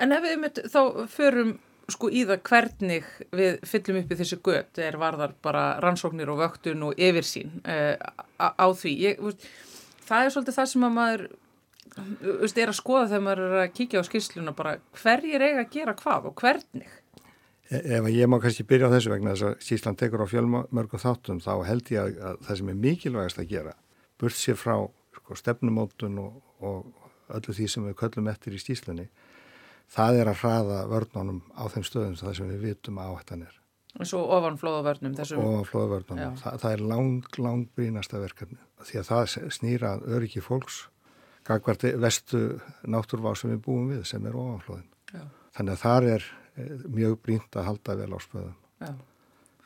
[0.02, 0.80] En ef við mitt, þá
[1.12, 1.54] förum
[1.92, 6.40] sko í það hvernig við fyllum upp í þessi gött er varðar bara rannsóknir og
[6.40, 7.94] vöktun og yfirsýn uh,
[8.40, 8.94] á, því.
[9.04, 9.48] Ég,
[10.06, 11.26] það er svolítið það sem að maður
[12.40, 15.72] veist, er að skoða þegar maður er að kíkja á skýrsluna bara hverjir eiga að
[15.76, 16.96] gera hvað og hvernig?
[17.68, 21.02] E, ef ég má kannski byrja á þessu vegna þess að Sísland tekur á fjölmörgum
[21.04, 23.76] þáttum þá held ég að, að það sem er mikilvægast að gera
[24.20, 24.76] burt sér frá
[25.18, 29.08] sko, stefnumótun og, og öllu því sem við köllum eftir í stíslunni
[29.90, 33.60] það er að hraða vörnunum á þeim stöðum það sem við vitum að áhættan er.
[33.94, 35.44] Og svo ofanflóðavörnum þessum...
[35.44, 38.58] ofanflóðavörnum, Þa, það er lang, lang brínasta verkefni.
[38.82, 40.80] Því að það snýra öryggi fólks
[41.46, 42.40] gagvart vestu
[42.88, 44.88] náttúrvá sem við búum við sem er ofanflóðin.
[45.14, 45.22] Já.
[45.54, 46.24] þannig að það er
[46.58, 48.56] eh, mjög brínt að halda vel á spöðum.
[48.80, 48.90] Já.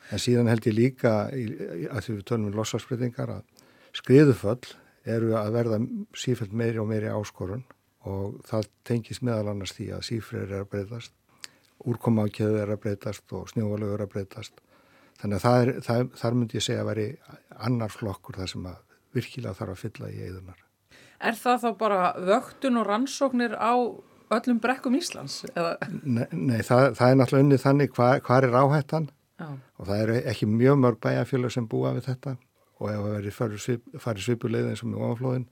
[0.09, 3.65] en síðan held ég líka að því við tölum um lossafsbreytingar að
[3.97, 4.75] skriðuföll
[5.09, 5.79] eru að verða
[6.17, 7.65] sífælt meiri og meiri áskorun
[8.07, 11.15] og það tengis meðal annars því að sífrir er að breytast
[11.87, 14.59] úrkoma á kjöðu er að breytast og snjóvalögur er að breytast.
[15.19, 17.07] Þannig að það er, það, þar myndi ég segja að veri
[17.67, 18.81] annar flokkur þar sem að
[19.15, 20.65] virkilega þarf að fylla í eðunar.
[21.19, 23.73] Er það þá bara vöktun og rannsóknir á
[24.37, 25.41] öllum brekkum Íslands?
[26.03, 29.09] Nei, nei það, það er náttúrulega unnið þannig hvað hva er áhættan
[29.39, 29.47] Já.
[29.49, 32.35] og það eru ekki mjög mörg bæjarfjölu sem búa við þetta
[32.79, 33.37] og ef það verið
[34.03, 35.47] farið svipuleið eins og með ofanflóðin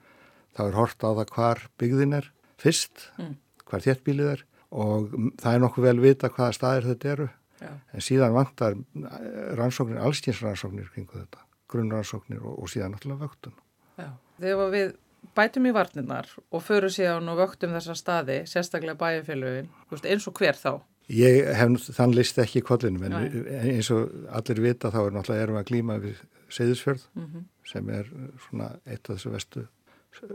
[0.55, 2.29] þá er hort á það hvar byggðin er
[2.61, 3.33] fyrst, mm.
[3.69, 7.69] hvar þéttbílið er og það er nokkuð vel vita hvaða staðir þetta eru Já.
[7.93, 13.55] en síðan vantar eh, rannsóknir, allstjensrannsóknir kringu þetta, grunnrannsóknir og, og síðan náttúrulega vöktun.
[13.97, 14.93] Já, þegar við
[15.37, 19.71] bætum í varninnar og förum síðan og vöktum þessa staði, sérstaklega bæjarfélögin,
[20.03, 20.71] eins og hver þá?
[21.07, 23.37] Ég hef þann list ekki í kollinum en Næ.
[23.77, 27.45] eins og allir vita þá er náttúrulega erum við að glýma við Seyðisfjörð mm -hmm.
[27.71, 28.11] sem er
[28.47, 29.67] svona eitt af þessu vestu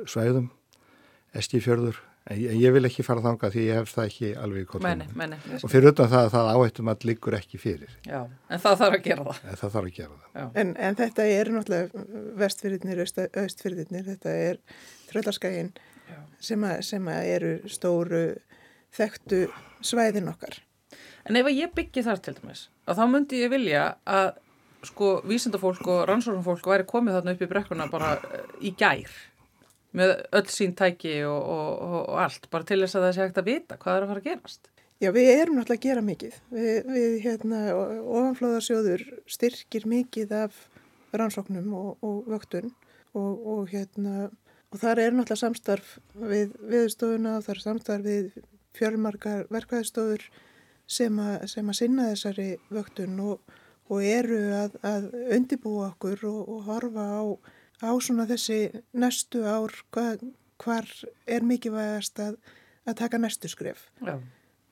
[0.06, 0.50] svæðum,
[1.32, 5.06] Eskifjörður En ég vil ekki fara þanga því ég hef það ekki alveg í kollinu.
[5.58, 7.96] Og fyrir utan það að það áhættum að liggur ekki fyrir.
[8.06, 9.40] Já, en það þarf að gera það.
[9.42, 10.61] En það þarf að gera það.
[10.62, 12.04] En, en þetta er náttúrulega
[12.44, 13.02] vestfyrðinir,
[13.42, 14.61] austfyrðinir, þetta er
[15.11, 15.72] tröllarskægin
[16.38, 18.22] sem, sem að eru stóru
[18.94, 19.42] þekktu
[19.82, 20.61] svæðin okkar.
[21.26, 24.32] En ef ég byggi þar til dæmis, að þá myndi ég vilja að
[24.87, 28.14] sko vísendafólk og rannsóknarfólk væri komið þarna upp í brekkuna bara
[28.62, 29.12] í gær
[29.96, 33.40] með öll sín tæki og, og, og allt, bara til þess að það sé hægt
[33.42, 34.70] að vita hvað er að fara að gerast.
[35.02, 36.35] Já, við erum náttúrulega að gera mikið.
[36.55, 39.02] Við, við hérna, ofanflóðarsjóður
[39.35, 40.61] styrkir mikið af
[41.12, 42.70] rannsóknum og, og vöktun
[43.12, 44.31] og hérna,
[44.72, 48.31] og þar er náttúrulega samstarf við viðstofuna og þar er samstarf við
[48.78, 50.24] fjölmarkar verkvæðstofur
[50.88, 51.18] sem,
[51.50, 57.22] sem að sinna þessari vöktun og eru að, að undibúa okkur og horfa á
[57.83, 58.59] á svona þessi
[58.95, 60.25] næstu ár hvað,
[60.62, 60.88] hvar
[61.27, 62.38] er mikilvægast að,
[62.87, 64.16] að taka næstu skref Já.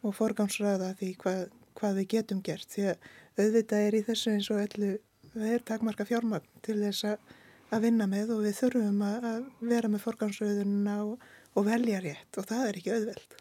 [0.07, 1.45] og forgámsraða því hvað,
[1.79, 4.95] hvað við getum gert því að auðvitað er í þessu eins og öllu
[5.35, 7.37] það er takmarka fjármagn til þess að,
[7.71, 12.41] að vinna með og við þurfum að, að vera með forgámsröðunna og, og velja rétt
[12.41, 13.39] og það er ekki auðveld.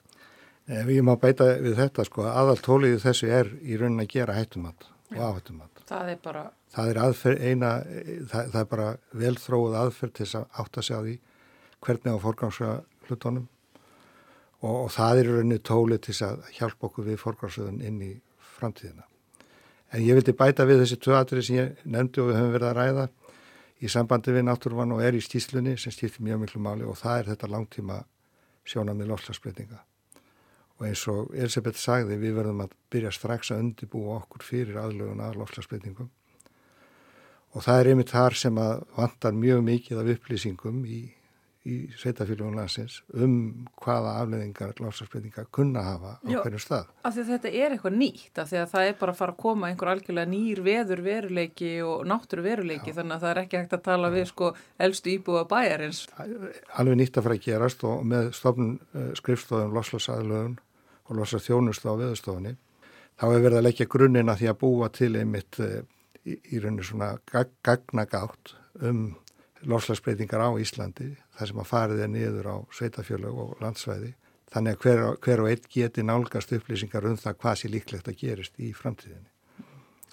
[0.69, 4.37] Ef ég má beita við þetta sko, aðalt tólið þessu er í raunin að gera
[4.37, 4.85] hættumat
[5.15, 5.78] og áhættumat.
[5.89, 7.71] Það er bara það er aðferð eina,
[8.29, 8.89] það, það er bara
[9.23, 11.15] velþróð aðferð til þess að átta sig á því
[11.85, 12.73] hvernig á forgámsra
[13.07, 13.47] hlutónum
[14.59, 18.11] og, og það er rauninni tólið til þess að hjálpa okkur við forgámsraðun inn í
[18.59, 19.07] framtíðina.
[19.89, 22.69] En ég vildi bæta við þessi tvö aðrið sem ég nefndi og við höfum verið
[22.69, 23.09] að ræða
[23.79, 27.21] í sambandi við náttúrvan og er í stíslunni sem stýrtir mjög miklu máli og það
[27.21, 28.01] er þetta langtíma
[28.69, 29.79] sjónamið lofslagsbreytinga.
[30.79, 35.25] Og eins og Elisabeth sagði við verðum að byrja strax að undibúa okkur fyrir aðlögun
[35.25, 36.07] að lofslagsbreytingum
[37.55, 40.99] og það er einmitt þar sem að vantar mjög mikið af upplýsingum í,
[41.65, 43.33] í sveitafélagum landsins um
[43.81, 46.93] hvaða afleðingar lofslagsbreytinga kunna hafa á Já, hverju stað.
[47.01, 49.35] Af því að þetta er eitthvað nýtt, af því að það er bara að fara
[49.35, 52.99] að koma einhver algjörlega nýr veður veruleiki og náttúru veruleiki, Já.
[53.01, 54.53] þannig að það er ekki hægt að tala við sko
[54.87, 56.05] elstu íbúa bæjarins.
[56.77, 60.59] Alveg nýtt að fara að gerast og með stofn uh, skrifstofum
[61.09, 62.53] og lofslagsþjónustu á veðustofunni,
[63.17, 65.81] þá hefur verið að leggja grunnina því að búa til einmitt uh,
[66.23, 67.11] í, í rauninu svona
[67.65, 68.53] gagnagátt
[68.85, 69.03] um
[69.67, 74.13] lofslagsbreytingar á Íslandi þar sem að farið er niður á sveitafjölög og landsvæði.
[74.49, 78.21] Þannig að hver, hver og einn geti nálgast upplýsingar um það hvað sé líklegt að
[78.23, 79.29] gerist í framtíðinni.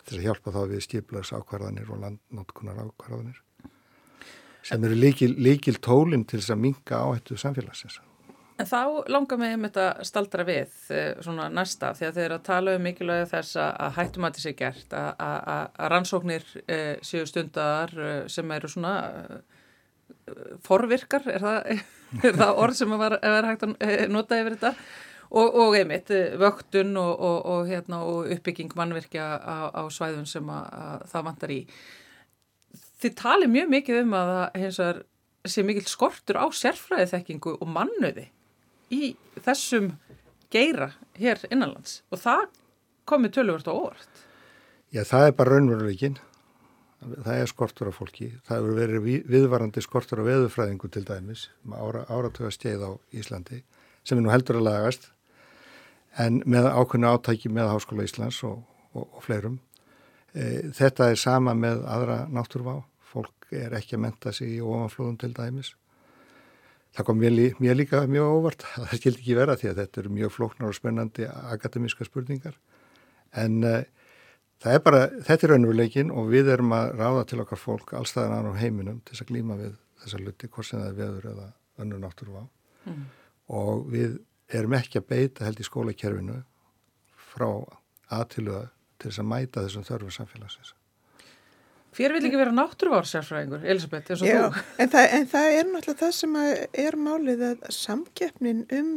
[0.03, 3.41] Þess að hjálpa þá við skiplags ákvarðanir og landnótkunar ákvarðanir
[4.67, 8.01] sem eru líkil, líkil tólinn til þess að minga áhættu samfélagsins
[8.57, 12.37] En þá langar mig um þetta staldra við eh, svona næsta því að þeir eru
[12.39, 18.23] að tala um mikilvæg þess að hættumæti sé gert að rannsóknir e, séu stundar eh,
[18.33, 19.37] sem eru svona e,
[20.65, 21.83] forvirkar er það,
[22.31, 23.75] er það orð sem að vera hægt að
[24.15, 24.73] nota yfir þetta
[25.27, 27.99] og, og einmitt vöktun og, og, og hérna,
[28.39, 31.59] uppbygging mannverkja á, á svæðun sem að, að það vantar í.
[33.05, 35.05] Þið tali mjög mikið um að vegar
[35.45, 38.31] sé mikill skortur á sérfræði þekkingu og mannöði
[38.93, 39.93] í þessum
[40.53, 42.47] geira hér innanlands og það
[43.07, 44.25] komið töluvert og óvart.
[44.95, 46.19] Já, það er bara raunveruleikin.
[47.07, 48.31] Það er skortur af fólki.
[48.47, 53.61] Það hefur verið viðvarandi skortur af veðufræðingu til dæmis, ára, áratöga skeið á Íslandi,
[54.07, 55.11] sem er nú heldur að lagast,
[56.17, 58.63] en með ákveðinu átæki með Háskóla Íslands og,
[58.97, 59.59] og, og fleirum.
[60.33, 62.79] E, þetta er sama með aðra náttúrvá.
[63.07, 65.75] Fólk er ekki að menta sig í ofanflóðum til dæmis.
[66.97, 68.65] Það kom mér, mér líka mjög óvart.
[68.77, 72.57] Það skildi ekki vera því að þetta eru mjög flóknar og spennandi akademíska spurningar.
[73.37, 73.83] En uh,
[74.65, 78.49] það er bara, þetta er raunveruleikin og við erum að ráða til okkar fólk allstaðan
[78.49, 81.47] á heiminum til að glíma við þessa luti, hvort sem það er veður eða
[81.85, 82.47] önnur náttúruvá.
[82.87, 83.05] Mm.
[83.61, 84.17] Og við
[84.57, 86.41] erum ekki að beita held í skólakerfinu
[87.35, 87.49] frá
[88.15, 88.67] aðtiluða
[88.97, 90.73] til þess að mæta þessum þörfu samfélagsins.
[91.97, 94.65] Hver vil ekki vera náttúruvársjárfræðingur, Elisabeth, eins og Já, þú?
[94.83, 96.35] En það, en það er náttúrulega það sem
[96.85, 98.91] er málið að samkeppnin um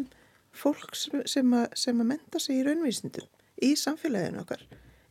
[0.60, 3.30] fólk sem að, sem að menta sig í raunvísindum
[3.64, 4.66] í samfélaginu okkar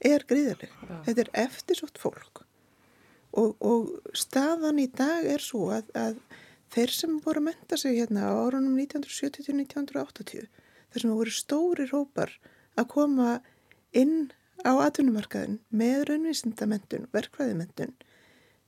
[0.05, 0.89] er gríðarlega.
[0.89, 1.01] Ja.
[1.07, 2.45] Þetta er eftirsótt fólk
[3.39, 6.21] og, og staðan í dag er svo að, að
[6.75, 10.49] þeir sem voru að menta sig hérna á árunum 1970-1980
[10.89, 12.33] þar sem voru stóri rópar
[12.79, 13.39] að koma
[13.97, 14.29] inn
[14.65, 17.95] á atvinnumarkaðin með raunvísindamentun, verkvæðimentun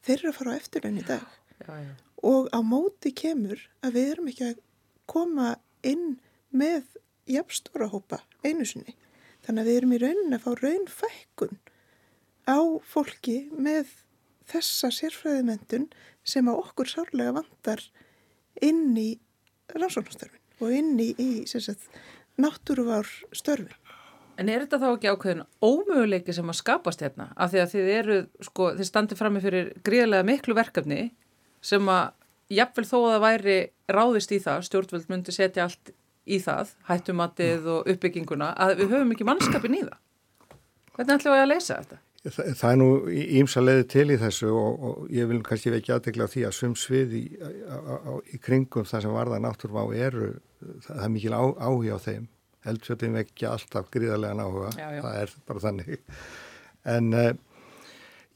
[0.06, 1.26] þeir eru að fara á eftirlaun í dag
[1.66, 1.94] ja, ja.
[2.26, 4.64] og á móti kemur að við erum ekki að
[5.10, 5.54] koma
[5.86, 6.18] inn
[6.50, 6.98] með
[7.30, 8.96] jafnstóra hópa einu sinni
[9.46, 11.58] Þannig að við erum í raunin að fá raunfækkun
[12.44, 13.92] á fólki með
[14.50, 15.88] þessa sérfræðimendun
[16.26, 17.84] sem á okkur sárlega vandar
[18.60, 19.08] inn í
[19.72, 21.86] rannsóknastörfin og inn í, í sagt,
[22.40, 23.79] náttúruvár störfin.
[24.40, 27.28] En er þetta þá ekki ákveðin ómöguleiki sem að skapast hérna?
[27.36, 31.00] Af því að þið eru, sko, þið standið fram með fyrir gríðlega miklu verkefni
[31.60, 32.14] sem að
[32.56, 33.56] jafnvel þó að það væri
[33.92, 35.92] ráðist í það, stjórnvöld myndi setja allt
[36.24, 39.98] í það, hættumatið og uppbygginguna, að við höfum ekki mannskapin í það.
[40.96, 42.00] Hvernig ætlum við að leysa þetta?
[42.20, 42.88] Það, það er nú
[43.40, 46.74] ímsa leiði til í þessu og, og ég vil kannski ekki aðdegla því að svum
[46.76, 47.22] svið í,
[48.34, 50.34] í kringum það sem varða náttúrvá eru,
[50.84, 52.28] það er mikil áhuga á þeim.
[52.68, 55.02] Eldfjöldin vekja alltaf gríðarlega áhuga, já, já.
[55.04, 55.92] það er bara þannig.
[56.90, 57.30] En uh,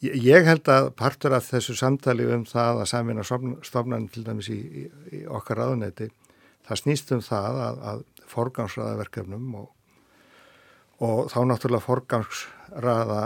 [0.05, 4.59] ég held að partur af þessu samtali um það að samina stofnan til dæmis í,
[4.61, 4.85] í,
[5.21, 6.11] í okkar ráðuneti
[6.65, 9.67] það snýst um það að, að forgangsraða verkefnum og,
[11.05, 13.21] og þá náttúrulega forgangsraða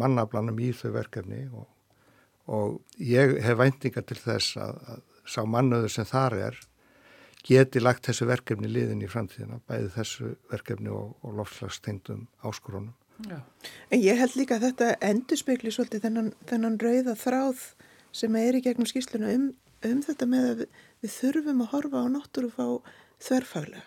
[0.00, 1.66] mannablanum í þau verkefni og,
[2.52, 6.62] og ég hef væntinga til þess að, að sá mannöður sem þar er
[7.44, 12.94] geti lagt þessu verkefni liðin í framtíðina, bæði þessu verkefni og, og lofslagstengdum áskorunum.
[13.28, 13.38] Já.
[13.94, 17.66] En ég held líka að þetta endur spekli svolítið þennan, þennan rauða þráð
[18.14, 19.48] sem er í gegnum skýsluna um,
[19.86, 20.62] um þetta með að
[21.04, 22.66] við þurfum að horfa á náttúru fá
[23.22, 23.86] þörfaglega.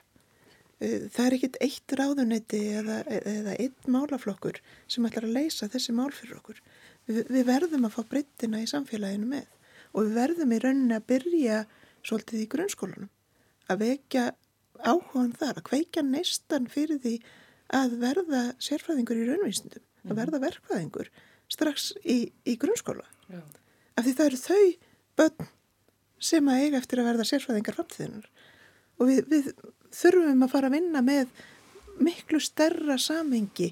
[0.78, 5.96] Eh, það er ekkit eitt ráðunetti eða, eða eitt málaflokkur sem ætlar að leysa þessi
[5.98, 6.62] mál fyrir okkur.
[7.10, 9.48] Við, við verðum að fá breyttina í samfélaginu með
[9.92, 11.62] og við verðum í rauninni að byrja
[12.06, 13.12] svolítið í grunnskólanum
[13.68, 14.26] að vekja
[14.84, 17.16] áhugan þar, að kveika neistan fyrir því
[17.78, 20.20] að verða sérfræðingur í raunvísindum, að mhm.
[20.22, 21.12] verða verkfræðingur
[21.52, 23.06] strax í, í grunnskóla.
[23.32, 23.42] Já.
[23.98, 24.64] Af því það eru þau
[25.18, 25.50] börn
[26.28, 28.30] sem að eiga eftir að verða sérfræðingar framtíðinar
[28.98, 29.52] og við, við
[29.94, 31.34] þurfum að fara að vinna með
[32.02, 33.72] miklu stærra samengi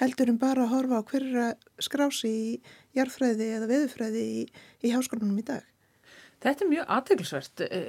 [0.00, 1.46] heldur um bara að horfa á hverja
[1.82, 2.48] skrási í
[2.96, 4.42] jarðfræði eða veðufræði í,
[4.84, 5.62] í háskólanum í dag.
[6.44, 7.62] Þetta er mjög aðteglisvert.
[7.64, 7.84] Eh,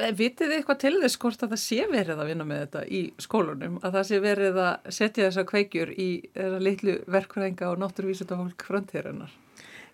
[0.00, 2.84] eh, vitið þið eitthvað til þess hvort að það sé verið að vinna með þetta
[2.88, 3.74] í skólunum?
[3.84, 9.34] Að það sé verið að setja þessa kveikjur í þessa litlu verkfræðinga og náttúruvísutafólk framtíðarinnar?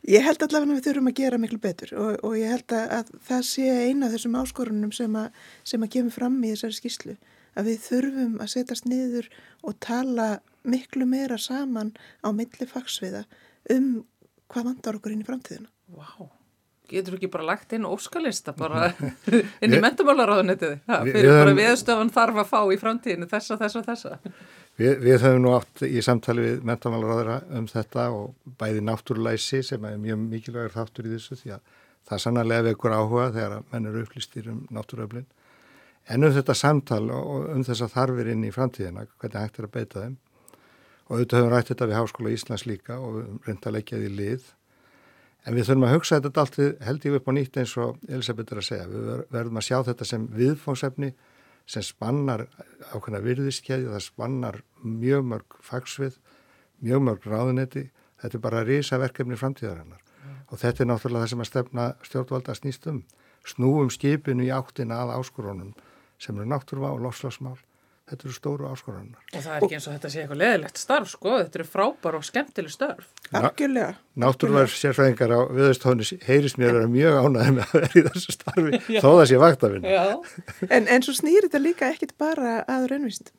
[0.04, 2.90] Ég held allavega að við þurfum að gera miklu betur og, og ég held að,
[2.98, 6.78] að það sé eina af þessum áskorunum sem að, sem að kemur fram í þessari
[6.78, 7.16] skýslu
[7.56, 9.30] að við þurfum að setjast niður
[9.64, 10.28] og tala
[10.68, 13.24] miklu meira saman á milli fagsviða
[13.72, 13.90] um
[14.52, 15.70] hvað vandar okkur inn í framtíðina.
[15.88, 16.28] Wow.
[16.90, 18.90] Getur ekki bara lagt inn óskalista bara
[19.64, 24.18] inn í mentamálaráðunetið fyrir bara viðstöfan þarf að fá í framtíðinu þessa, þessa, þessa.
[24.80, 29.86] Við, við höfum nú átt í samtali við mentamálaráðara um þetta og bæði náttúrulæsi sem
[29.86, 34.04] er mjög mikilvægur þáttur í þessu því að það sannarlega vekur áhuga þegar menn eru
[34.04, 35.28] upplýstir um náttúruöflin.
[36.10, 39.74] En um þetta samtal og um þessa þarfir inn í framtíðina, hvernig hægt er að
[39.78, 40.18] beita þeim
[41.04, 43.16] og auðvitað höfum rætt þetta við Háskóla Íslands líka og
[43.46, 44.46] reynda að leggja því lið.
[45.44, 48.54] En við þurfum að hugsa þetta allt held ég upp á nýtt eins og Elisabeth
[48.54, 48.86] er að segja.
[48.88, 51.10] Við verðum að sjá þetta sem viðfóngsefni
[51.68, 52.46] sem spannar
[52.92, 56.16] ákveðna virðiskeiði, það spannar mjög mörg fagsvið,
[56.84, 57.84] mjög mörg ráðunetti,
[58.20, 60.34] þetta er bara risaverkefni framtíðarinnar ja.
[60.48, 63.00] og þetta er náttúrulega það sem að stefna stjórnvalda snýst um,
[63.48, 65.72] snúum skipinu í áttina að áskorunum
[66.20, 67.56] sem eru náttúruvá og lofslagsmál
[68.10, 69.22] þetta eru stóru áskorannar.
[69.32, 72.18] Og það er ekki eins og þetta sé eitthvað leðilegt starf sko, þetta eru frábær
[72.18, 73.06] og skemmtileg starf.
[73.40, 73.94] Algjörlega.
[74.20, 78.36] Náttúrulega sérfræðingar á viðustónu heyrist mér að vera mjög ánæði með að vera í þessu
[78.36, 79.88] starfi þó það sé vaktafinn.
[80.68, 83.38] En, en svo snýr þetta líka ekkit bara að raunvísindum.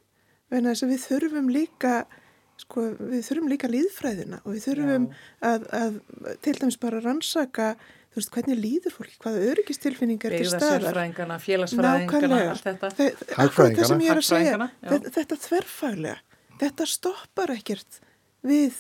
[0.56, 1.94] Við þurfum líka,
[2.62, 5.08] sko, við þurfum líka líðfræðina og við þurfum
[5.46, 6.02] að, að
[6.46, 7.76] til dæmis bara rannsaka
[8.16, 10.86] þú veist, hvernig líður fólki, hvaða öryggistilfinningar til staðar.
[10.86, 12.92] Beigðarsérfræðingana, félagsfræðingana, allt þetta.
[12.96, 18.00] Það sem ég er að segja, þetta, þetta þverfaglega, þetta stoppar ekkert
[18.48, 18.78] við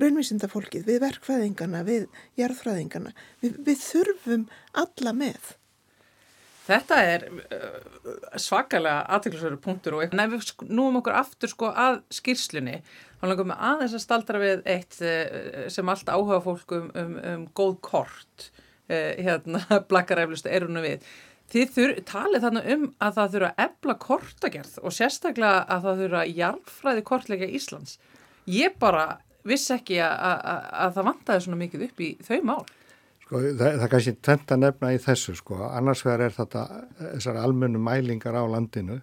[0.00, 2.06] raunvísindafólkið, við verkfræðingana, við
[2.40, 3.12] jarðfræðingana.
[3.44, 4.46] Við, við þurfum
[4.80, 5.50] alla með.
[6.70, 12.78] Þetta er uh, svakalega aðtæklusveru punktur og ef við núum okkur aftur sko að skýrslunni,
[13.18, 17.16] þá langum við aðeins að staldra við eitt uh, sem allt áhuga fólk um, um,
[17.32, 18.50] um góð kort
[18.90, 21.04] Eh, hérna, blakkaræflustu erunum við.
[21.50, 26.02] Þið þur, talið þannig um að það þurfa að ebla kortagerð og sérstaklega að það
[26.04, 27.96] þurfa jarfræði kortleika Íslands.
[28.50, 29.04] Ég bara
[29.46, 32.60] vissi ekki að, að, að það vantaði svona mikið upp í þau mál.
[33.24, 35.60] Sko, það, það er kannski tvent að nefna í þessu sko.
[35.70, 36.66] Annars vegar er þetta
[37.00, 39.00] þessar almennu mælingar á landinu,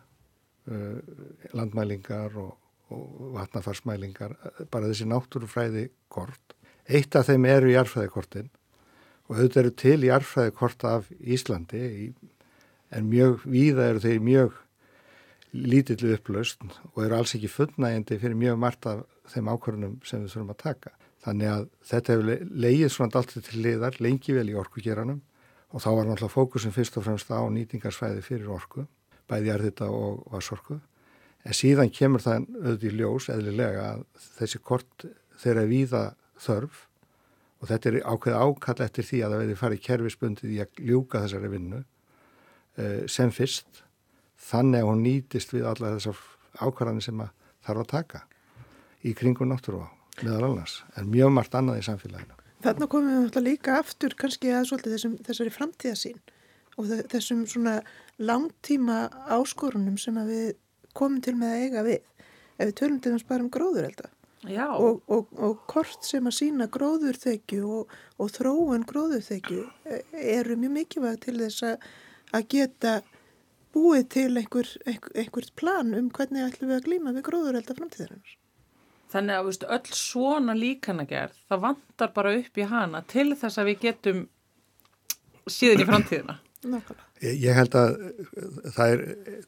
[0.71, 1.17] uh,
[1.55, 2.53] landmælingar og,
[2.91, 4.35] og vatnafarsmælingar,
[4.71, 6.55] bara þessi náttúrufræði kort.
[6.87, 8.51] Eitt af þeim eru jarfræðikortin
[9.27, 11.83] og auðvitað eru til í arfræði korta af Íslandi
[12.95, 14.57] en mjög víða eru þeir mjög
[15.57, 16.63] lítillu upplaust
[16.93, 20.61] og eru alls ekki fullnægjandi fyrir mjög margt af þeim ákvörðunum sem við þurfum að
[20.63, 20.93] taka.
[21.23, 25.21] Þannig að þetta hefur leið svona alltaf til liðar lengi vel í orkugeranum
[25.73, 28.85] og þá var náttúrulega fókusin fyrst og fremst á nýtingarsvæði fyrir orku,
[29.27, 30.79] bæði erðita og varsorku.
[31.43, 34.05] En síðan kemur það auðvitað í ljós eðlilega að
[34.37, 35.07] þessi kort
[35.41, 36.03] þeirra víða
[36.43, 36.85] þörf
[37.57, 41.21] og þetta er ákveð ákall eftir því að það verði farið kerfisbundið í að ljúka
[41.23, 43.83] þessari vinnu uh, sem fyrst
[44.47, 46.23] þannig að hún nýtist við alla þessar
[46.61, 47.31] ákvarðanir sem að
[47.67, 48.23] þarf að taka
[49.05, 49.87] í kringum náttúruá
[50.23, 52.37] meðal annars, en mjög margt annað í samfélaginu.
[52.65, 56.21] Þannig komum við náttúrulega líka aftur kannski að þessum, þessari framtíðasín
[56.77, 57.75] og þessum svona
[58.17, 59.03] langtíma
[59.33, 60.55] áskorunum sem við
[60.97, 61.99] komum til með að eiga við
[62.57, 64.09] ef við tölum til þess bara um gróður elda
[64.45, 70.01] og, og, og kort sem að sína gróðurþekju og, og þróun gróðurþekju e,
[70.37, 71.87] eru mjög mikilvæg til þess að,
[72.37, 72.93] að geta
[73.73, 78.37] búið til einhver, einhver, einhvert plan um hvernig ætlum við að glýma við gróðurelda framtíðarinnar.
[79.07, 83.71] Þannig að veist, öll svona líkanagerð, það vantar bara upp í hana til þess að
[83.71, 84.25] við getum
[85.47, 86.41] síðan í framtíðina.
[87.17, 87.93] Ég, ég held að
[88.75, 88.99] það er,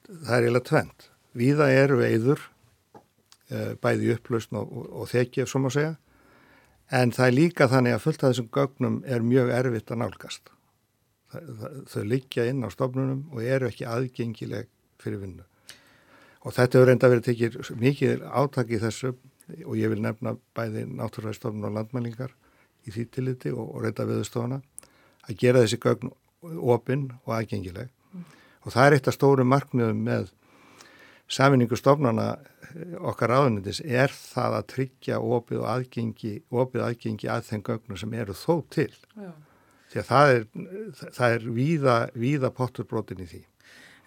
[0.07, 1.03] það er eiginlega tvent.
[1.37, 2.58] Víða eru eður Eh,
[3.81, 5.95] bæði upplausn og, og, og þekki ef svo má segja.
[6.89, 10.51] En það er líka þannig að fullt af þessum gögnum er mjög erfitt að nálgast.
[11.29, 14.69] Það, það, þau liggja inn á stofnunum og eru ekki aðgengileg
[15.01, 15.45] fyrir vinnu.
[16.47, 19.13] Og þetta hefur reynda verið tekið mikið átaki í þessu
[19.65, 22.33] og ég vil nefna bæði náttúrlæðistofnun og landmælingar
[22.87, 24.59] í því tiliti og, og reynda viðstofna
[25.27, 27.89] að gera þessi gögn opinn og aðgengileg.
[28.13, 28.25] Mm.
[28.65, 30.29] og það er eitt af stóru markmiðum með
[31.29, 32.31] saminningu stofnana
[33.09, 38.17] okkar áðunindis er það að tryggja opið og aðgengi, opið aðgengi að þeim gögnum sem
[38.17, 38.91] eru þó til.
[39.17, 39.31] Já.
[39.89, 40.43] Því að það er,
[41.15, 43.41] það er víða, víða potturbrotin í því.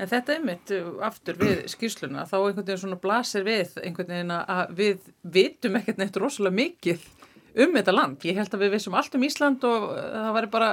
[0.03, 0.73] En þetta er mitt
[1.09, 6.01] aftur við skýrsluna, þá einhvern veginn svona blasir við einhvern veginn að við vitum ekkert
[6.01, 7.11] neitt rosalega mikið
[7.65, 8.23] um þetta land.
[8.25, 10.71] Ég held að við vissum allt um Ísland og það var bara,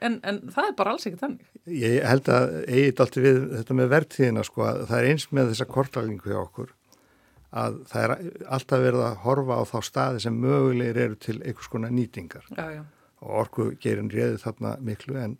[0.00, 1.48] en, en það er bara alls ekkert þannig.
[1.78, 5.52] Ég held að eigið alltaf við þetta með verðtíðina sko að það er eins með
[5.52, 6.72] þessa kortlælingu hjá okkur
[7.52, 8.14] að það er
[8.56, 12.64] alltaf verið að horfa á þá staði sem mögulegir eru til einhvers konar nýtingar já,
[12.78, 12.82] já.
[13.20, 15.36] og orkugerin réði þarna miklu en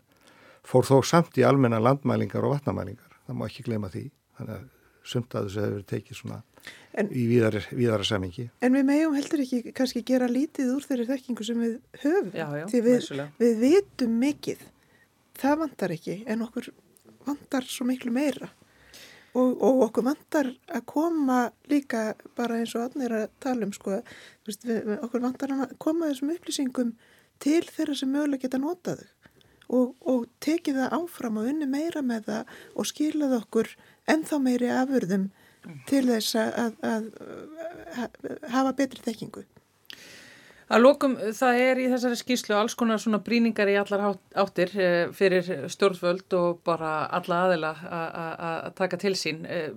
[0.63, 4.05] fór þó samt í almenna landmælingar og vatnamælingar, það má ekki glema því
[4.37, 4.67] þannig að
[5.13, 6.39] sumt að þessu hefur tekið svona
[6.93, 8.47] en, í víðara, víðara semingi.
[8.63, 12.47] En við meðjum heldur ekki kannski gera lítið úr þeirri þekkingu sem við höfum, já,
[12.71, 13.07] því við,
[13.39, 14.65] við vitum mikið,
[15.39, 16.69] það vantar ekki en okkur
[17.27, 18.51] vantar svo miklu meira.
[19.33, 21.39] Og, og okkur vantar að koma
[21.71, 23.97] líka bara eins og annir að tala um sko,
[24.45, 26.91] veist, við, okkur vantar að koma þessum upplýsingum
[27.41, 29.07] til þeirra sem mögulega geta notaðu
[29.73, 33.71] og, og tekið það áfram og unni meira með það og skilað okkur
[34.13, 35.25] ennþá meiri afurðum
[35.89, 37.09] til þess að, að,
[38.03, 39.45] að hafa betri þekkingu.
[40.73, 45.11] Að lókum það er í þessari skýslu alls konar svona bríningar í allar áttir eh,
[45.13, 49.43] fyrir stjórnvöld og bara alla aðila að taka til sín.
[49.45, 49.69] Eh,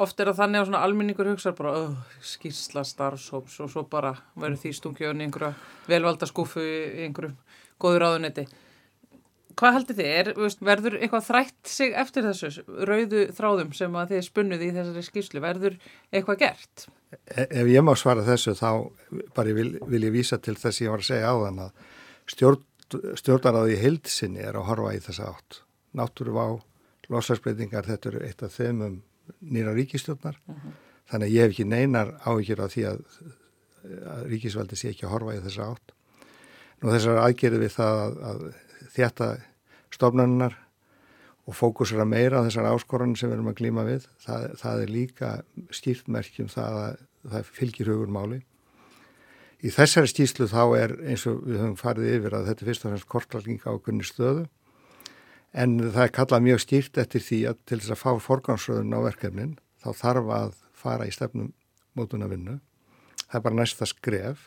[0.00, 4.14] oft er það þannig að svona alminningur hugsa bara oh, skýsla starfsóps og svo bara
[4.32, 5.52] verður því stungjöðun í einhverja
[5.90, 7.34] velvalda skúfu í einhverju
[7.82, 8.46] góður áðunetti.
[9.60, 10.10] Hvað heldur þið?
[10.16, 10.28] Er,
[10.64, 15.42] verður eitthvað þrætt sig eftir þessu rauðu þráðum sem að þið spunnuði í þessari skýrslu?
[15.44, 15.76] Verður
[16.08, 16.86] eitthvað gert?
[17.10, 18.70] E, ef ég má svara þessu þá
[19.36, 21.82] bara vil, vil ég vísa til þess ég var að segja á þann að
[22.32, 22.64] stjórn,
[23.20, 25.60] stjórnaráði í hildsinni er að horfa í þessa átt.
[26.00, 26.48] Náttúru á
[27.10, 28.96] losarsbreytingar, þetta eru eitt af þeim um
[29.44, 30.40] nýra ríkistjórnar.
[30.46, 30.64] Uh mhm.
[30.64, 30.86] -huh.
[31.10, 32.98] Þannig að ég hef ekki neinar áhyggjur á því að,
[34.14, 35.94] að ríkisvaldi sé ekki að horfa í þessa átt.
[36.80, 38.44] Nú þessar aðgerði við það að, að
[38.94, 39.26] þetta
[39.94, 40.56] stofnunnar
[41.48, 44.06] og fókusera meira á þessar áskorunum sem við erum að glíma við.
[44.22, 45.32] Það, það er líka
[45.74, 48.40] skýrtmerkjum það að það fylgir hugur máli.
[49.60, 52.84] Í þessari stíslu þá er eins og við höfum farið yfir að þetta er fyrst
[52.84, 54.46] og fremst kortlæking á kunni stöðu
[55.52, 59.00] en það er kallað mjög skýrt eftir því að til þess að fá forgánsröðun á
[59.04, 61.50] verkefnin þá þarf að fara í stefnum
[61.98, 62.56] mótuna vinnu.
[63.26, 64.46] Það er bara næsta skref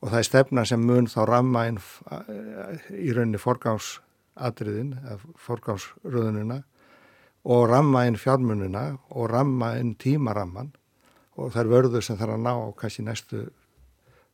[0.00, 1.78] og það er stefna sem mun þá ramma inn
[2.96, 3.40] í rauninni
[4.36, 4.96] forgámsadriðin,
[5.36, 6.62] forgámsröðunina
[7.44, 10.72] og ramma inn fjármunina og ramma inn tímaramman
[11.36, 13.46] og það er vörður sem þarf að ná á kannski næstu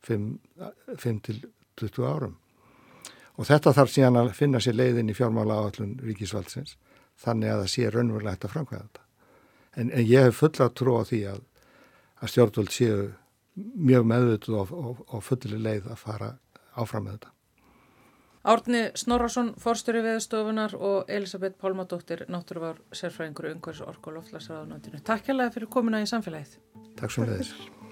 [0.03, 1.43] 5 til
[1.79, 2.35] 20 árum.
[3.37, 6.77] Og þetta þarf síðan að finna sér leiðin í fjármála áallun ríkisvaldsins
[7.23, 9.03] þannig að það sé raunverulega hægt að framkvæða þetta.
[9.73, 11.39] En, en ég hef fulla trú á því að,
[12.21, 12.97] að stjórnvöld séu
[13.55, 16.33] mjög meðvituð og, og, og fullir leið að fara
[16.75, 17.33] áfram með þetta.
[18.43, 24.99] Árni Snorarsson, forstjóri veðstofunar og Elisabeth Pálmadóttir, náttúruvar sérfræðingur umhverfis orku og loftlagsraðunandinu.
[25.07, 26.59] Takk hjá fyrir komuna í samfélagið.
[26.99, 27.82] Takk svo með þess.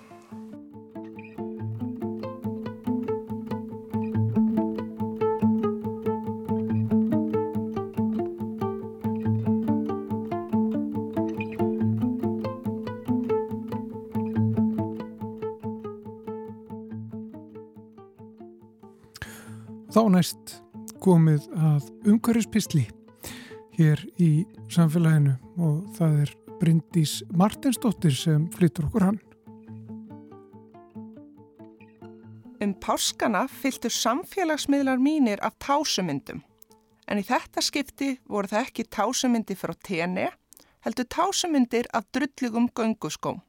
[19.92, 20.52] Þá næst
[21.04, 22.86] komið að umhverjuspistli
[23.76, 26.32] hér í samfélaginu og það er
[26.62, 29.20] Bryndís Martinsdóttir sem flyttur okkur hann.
[32.64, 36.40] Um páskana fylgtu samfélagsmiðlar mínir af tásumyndum
[37.12, 40.30] en í þetta skipti voru það ekki tásumyndi frá TNE
[40.88, 43.44] heldur tásumyndir af drullugum gönguskóm.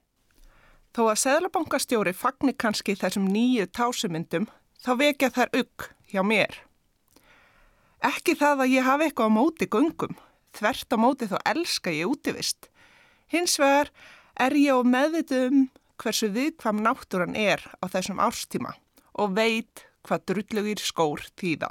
[0.90, 4.50] Þó að Seðlabankastjóri fagnir kannski þessum nýju tásumyndum
[4.82, 6.54] þá vekja þær ugg hjá mér.
[8.02, 10.16] Ekki það að ég hafi eitthvað á móti gungum,
[10.56, 12.68] þvert á móti þá elska ég útivist.
[13.32, 13.92] Hins vegar
[14.36, 15.68] er ég á meðvitum
[16.02, 18.74] hversu viðkvam náttúran er á þessum árstíma
[19.14, 21.70] og veit hvað drullugir skór þýða.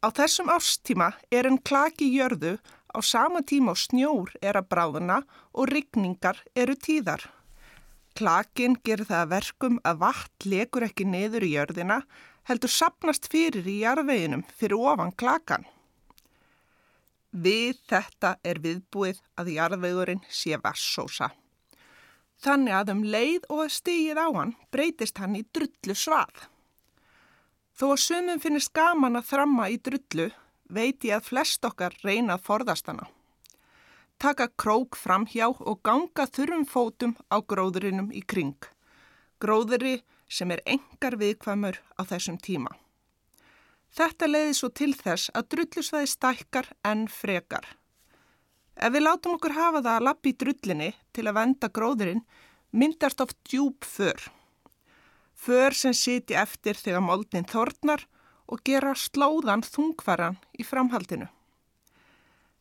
[0.00, 2.56] Á þessum árstíma er en klaki jörðu
[2.90, 5.20] á sama tíma og snjór er að bráðuna
[5.52, 7.26] og rigningar eru tíðar.
[8.16, 12.00] Klakin gerir það að verkum að vatn lekur ekki neður í jörðina
[12.48, 15.66] heldur sapnast fyrir í jarðveginum fyrir ofan klakan.
[17.30, 21.30] Við þetta er viðbúið að jarðvegurinn sé vassósa.
[22.40, 26.48] Þannig að um leið og að stigið á hann breytist hann í drullu svað.
[27.76, 30.30] Þó að sumum finnist gaman að þramma í drullu
[30.70, 33.06] veit ég að flest okkar reyna að forðast hana.
[34.20, 38.58] Taka krók fram hjá og ganga þurrum fótum á gróðurinnum í kring.
[39.40, 40.00] Gróðuri
[40.30, 42.70] sem er engar viðkvæmur á þessum tíma.
[43.90, 47.66] Þetta leiði svo til þess að drullusvæði stækkar en frekar.
[48.78, 52.22] Ef við látum okkur hafa það að lappi í drullinni til að venda gróðurinn,
[52.70, 54.30] myndast oft djúb för.
[55.34, 58.06] För sem siti eftir þegar moldin þornar
[58.50, 61.26] og gera slóðan þungvaran í framhaldinu.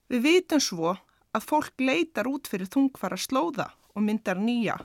[0.10, 0.96] Við vitum svo
[1.36, 4.80] að fólk leitar út fyrir þungvara slóða og myndar nýja,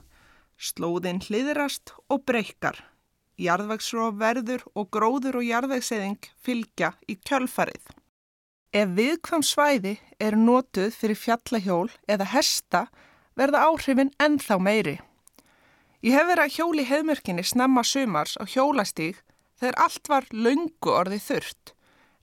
[0.58, 2.78] Slóðin hliðrast og breykar.
[3.40, 7.82] Jarðvegsróf verður og gróður og jarðvegseðing fylgja í kjölfarið.
[8.74, 12.86] Ef viðkvam svæði er notuð fyrir fjallahjól eða hesta
[13.38, 14.96] verða áhrifin ennþá meiri.
[16.04, 19.22] Ég hef verið að hjóli hefmörkinni snemma sumars á hjólastíg
[19.58, 21.74] þegar allt var laungu orðið þurft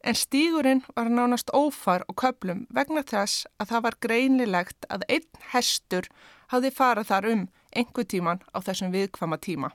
[0.04, 5.44] en stígurinn var nánast ófar og köplum vegna þess að það var greinilegt að einn
[5.54, 6.08] hestur
[6.52, 9.72] hafði farað þar um einhver tíman á þessum viðkvama tíma.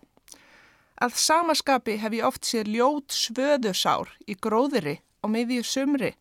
[0.96, 6.14] Að samaskapi hef ég oft séð ljót svöðusár í gróðri á miðju sumri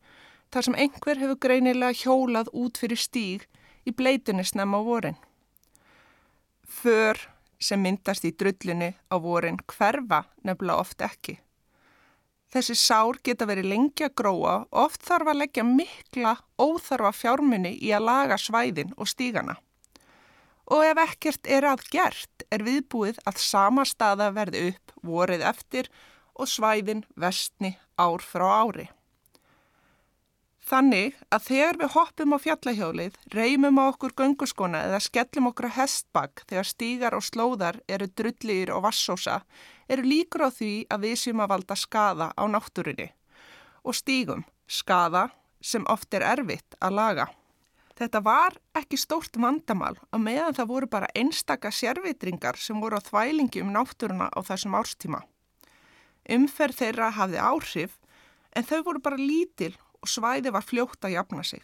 [0.52, 3.46] þar sem einhver hefur greinilega hjólað út fyrir stíg
[3.88, 5.18] í bleitunni snemma á vorin.
[6.68, 7.20] För
[7.60, 11.40] sem myndast í drullinni á vorin hverfa nefnilega oft ekki.
[12.52, 17.74] Þessi sár geta verið lengi að gróa og oft þarf að leggja mikla óþarfa fjármunni
[17.80, 19.58] í að laga svæðin og stígana
[20.72, 25.90] og ef ekkert er að gert er viðbúið að sama staða verði upp vorið eftir
[26.36, 28.90] og svæðin vestni ár frá ári.
[30.66, 35.76] Þannig að þegar við hoppum á fjallahjólið, reymum á okkur gönguskona eða skellum okkur að
[35.78, 39.44] hestbakk þegar stígar og slóðar eru drullir og vassósa,
[39.86, 43.12] eru líkur á því að við séum að valda skada á náttúrinni
[43.86, 45.28] og stígum skada
[45.62, 47.28] sem oft er erfitt að laga.
[47.96, 53.02] Þetta var ekki stórt vandamál að meðan það voru bara einstaka sérvitringar sem voru á
[53.06, 55.22] þvælingi um náttúruna á þessum árstíma.
[56.28, 57.96] Umferð þeirra hafði áhrif
[58.52, 59.72] en þau voru bara lítil
[60.02, 61.64] og svæði var fljótt að jafna sig.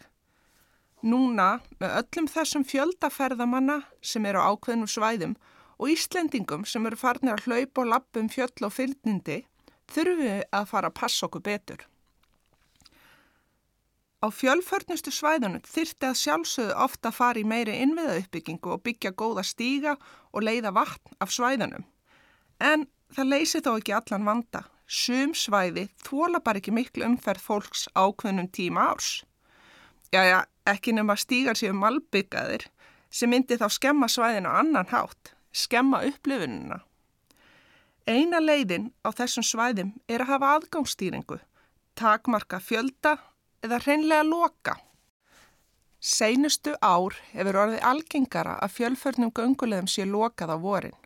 [1.02, 5.36] Núna með öllum þessum fjöldaferðamanna sem eru á ákveðnum svæðum
[5.76, 9.42] og Íslendingum sem eru farnir að hlaupa og lappa um fjöll og fylgnindi
[9.92, 11.82] þurfum við að fara að passa okkur betur.
[14.22, 19.96] Á fjölförnustu svæðunum þyrti að sjálfsögðu ofta í meiri innviðauppbyggingu og byggja góða stíga
[20.32, 21.82] og leiða vatn af svæðunum.
[22.60, 24.62] En það leysi þó ekki allan vanda.
[24.86, 29.24] Sum svæði þóla bara ekki miklu umferð fólks ákveðnum tíma árs.
[30.12, 32.68] Jæja, ekki nema stígar séu malbyggaðir
[33.10, 36.78] sem myndi þá skemma svæðinu annan hátt, skemma upplifununa.
[38.06, 41.40] Eina leiðin á þessum svæðum er að hafa aðgangsstýringu,
[41.98, 43.16] takmarka fjölda
[43.62, 44.76] eða hreinlega loka.
[46.02, 50.98] Seinustu ár hefur orðið algengara að fjölförnum göngulegum sé lokað á vorin,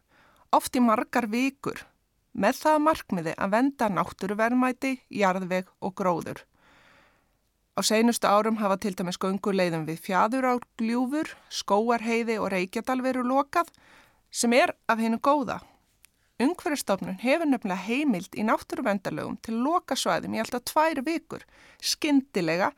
[0.57, 1.85] oft í margar vikur
[2.33, 6.43] með það markmiði að venda náttúruverðmæti, jarðveg og gróður.
[7.77, 13.25] Á seinustu árum hafa til dæmis gönguleiðum við fjadur á gljúfur, skóarheiði og reykjadal veru
[13.25, 13.69] lokað
[14.33, 15.61] sem er af hennu góða.
[16.37, 21.47] Ungverðistofnun hefur nefnilega heimild í náttúruvendalögum til lokasvæðum í alltaf tvær vikur,
[21.81, 22.73] skindilega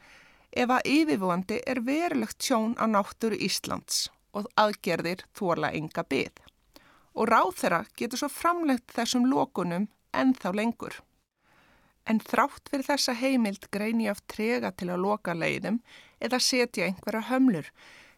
[0.54, 4.06] ef að yfirvöndi er verulegt tjón á náttúru Íslands
[4.36, 6.44] og aðgerðir þóla enga byggð
[7.18, 10.94] og ráð þeirra getur svo framlegt þessum lókunum en þá lengur.
[12.06, 15.80] En þrátt fyrir þessa heimild grein ég af trega til að loka leiðum
[16.22, 17.66] eða setja einhverja hömlur,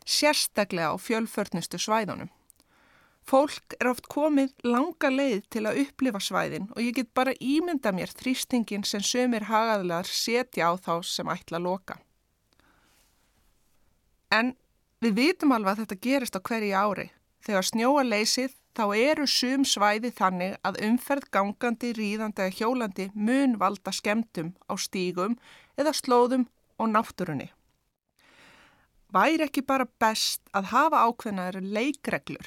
[0.04, 2.28] sérstaklega á fjölförnustu svæðunum.
[3.28, 7.92] Fólk er oft komið langa leið til að upplifa svæðin og ég get bara ímynda
[7.94, 11.98] mér þrýstingin sem sömur hagaðlar setja á þá sem ætla að loka.
[14.30, 14.54] En
[15.02, 17.06] við vitum alveg að þetta gerist á hverju ári.
[17.40, 23.56] Þegar snjóa leysið þá eru sum svæði þannig að umferð gangandi, ríðandi eða hjólandi mun
[23.60, 25.38] valda skemdum á stígum
[25.80, 26.46] eða slóðum
[26.78, 27.50] og náttúrunni.
[29.10, 32.46] Væri ekki bara best að hafa ákveðnar leikreglur,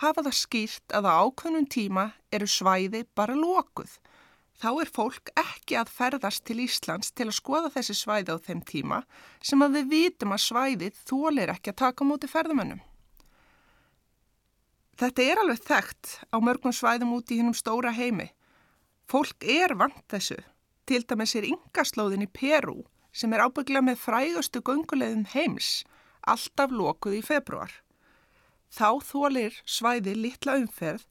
[0.00, 3.98] hafa það skýrt að á ákveðnum tíma eru svæði bara lókuð.
[4.62, 8.62] Þá er fólk ekki að ferðast til Íslands til að skoða þessi svæði á þeim
[8.62, 9.00] tíma
[9.42, 12.82] sem að við vitum að svæðið þólir ekki að taka múti ferðamönnum.
[15.02, 18.28] Þetta er alveg þekkt á mörgum svæðum út í hinnum stóra heimi.
[19.10, 20.38] Fólk er vant þessu.
[20.86, 22.82] Til dæmis er yngaslóðin í Perú
[23.12, 25.82] sem er ábygglega með frægustu gungulegðum heims,
[26.22, 27.74] alltaf lokuð í februar.
[28.72, 31.04] Þá þólir svæði litla umferð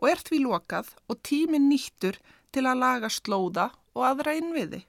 [0.00, 2.16] og er því lokað og tímin nýttur
[2.52, 4.80] til að laga slóða og aðra innviði.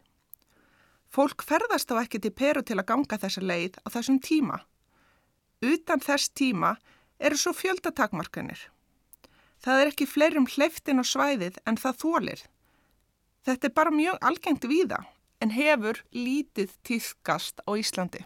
[1.13, 4.61] Fólk ferðast þá ekki til Peru til að ganga þessa leið á þessum tíma.
[5.61, 6.73] Utan þess tíma
[7.19, 8.69] eru svo fjöldatakmarkanir.
[9.63, 12.41] Það er ekki fleirum hleyftin á svæðið en það þólir.
[13.43, 15.03] Þetta er bara mjög algengt viða
[15.43, 18.23] en hefur lítið týðkast á Íslandi.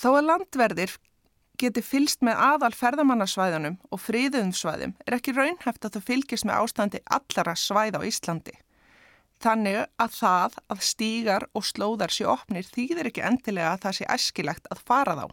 [0.00, 0.96] Þó að landverðir
[1.60, 6.60] geti fylst með aðal ferðamannarsvæðunum og fríðum svæðum er ekki raunhæft að það fylgist með
[6.64, 8.56] ástandi allara svæð á Íslandi.
[9.40, 14.08] Þannig að það að stígar og slóðar sé opnir þýðir ekki endilega að það sé
[14.16, 15.26] æskilegt að fara þá.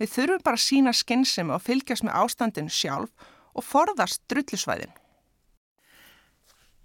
[0.00, 4.94] Við þurfum bara að sína skinnsemi og fylgjast með ástandinu sjálf og forðast drullisvæðin.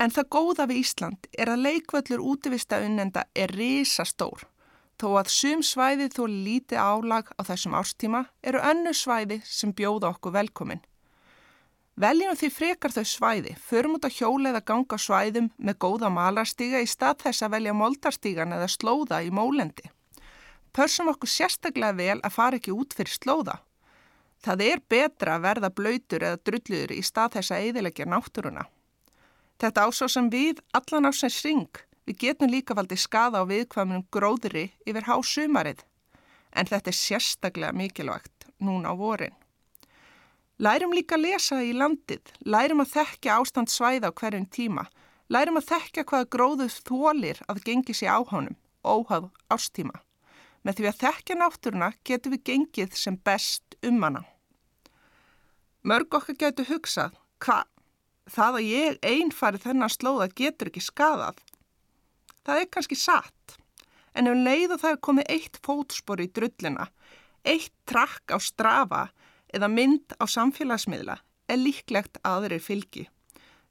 [0.02, 4.43] En það góða við Ísland er að leikvöldur útivista unnenda er risastór.
[4.96, 10.14] Þó að sum svæði þó líti álag á þessum ástíma eru önnu svæði sem bjóða
[10.14, 10.84] okkur velkomin.
[12.00, 16.82] Veljum því frekar þau svæði, förum út á hjóla eða ganga svæðum með góða malarstíga
[16.84, 19.88] í stað þess að velja moldarstígan eða slóða í mólendi.
[20.76, 23.62] Pörsum okkur sérstaklega vel að fara ekki út fyrir slóða.
[24.43, 28.66] Það er betra að verða blöytur eða drulluður í stað þess að eðilegja náttúruna.
[29.60, 31.72] Þetta ásá sem við allan ásins ring,
[32.06, 35.82] við getum líka valdið skada á viðkvæmunum gróðri yfir hásumarið.
[36.56, 39.36] En þetta er sérstaklega mikilvægt núna á vorin.
[40.58, 44.86] Lærum líka að lesa í landið, lærum að þekkja ástand svæða á hverjum tíma,
[45.28, 49.99] lærum að þekkja hvaða gróðuð þólir að gengi sér á honum, óhað ástíma.
[50.64, 54.24] Með því að þekkja náttúruna getum við gengið sem best um hana.
[55.84, 57.68] Mörg okkar getur hugsað, hvað,
[58.32, 61.43] það að ég einn farið þennan slóða getur ekki skadað.
[62.46, 63.58] Það er kannski satt,
[64.14, 66.89] en um leið og það er komið eitt fótspor í drullina,
[67.46, 69.08] eitt trakk á strafa
[69.54, 71.20] eða mynd á samfélagsmiðla
[71.50, 73.08] er líklegt aðrir fylgi.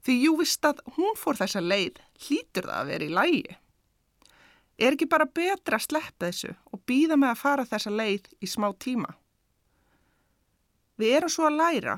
[0.05, 3.59] Því jú vist að hún fór þessa leið, hlýtur það að vera í lægi.
[4.75, 8.51] Er ekki bara betra að sleppa þessu og býða með að fara þessa leið í
[8.51, 9.15] smá tíma?
[10.99, 11.97] Við erum svo að læra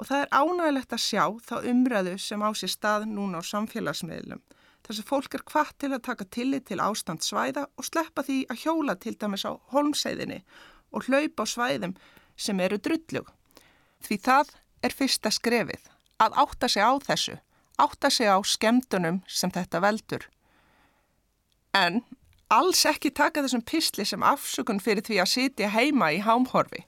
[0.00, 4.40] og það er ánægilegt að sjá þá umræðu sem á sér stað núna á samfélagsmiðlum.
[4.86, 8.38] Þess að fólk er hvart til að taka tillit til ástand svæða og sleppa því
[8.50, 10.40] að hjóla til dæmis á holmseiðinni
[10.90, 11.94] og hlaupa á svæðum
[12.36, 13.28] sem eru drullug.
[14.00, 14.52] Því það
[14.82, 17.36] er fyrsta skrefið að átta sig á þessu,
[17.80, 20.26] átta sig á skemdunum sem þetta veldur.
[21.76, 22.02] En
[22.50, 26.84] alls ekki taka þessum písli sem afsökun fyrir því að sitja heima í hámhorfi.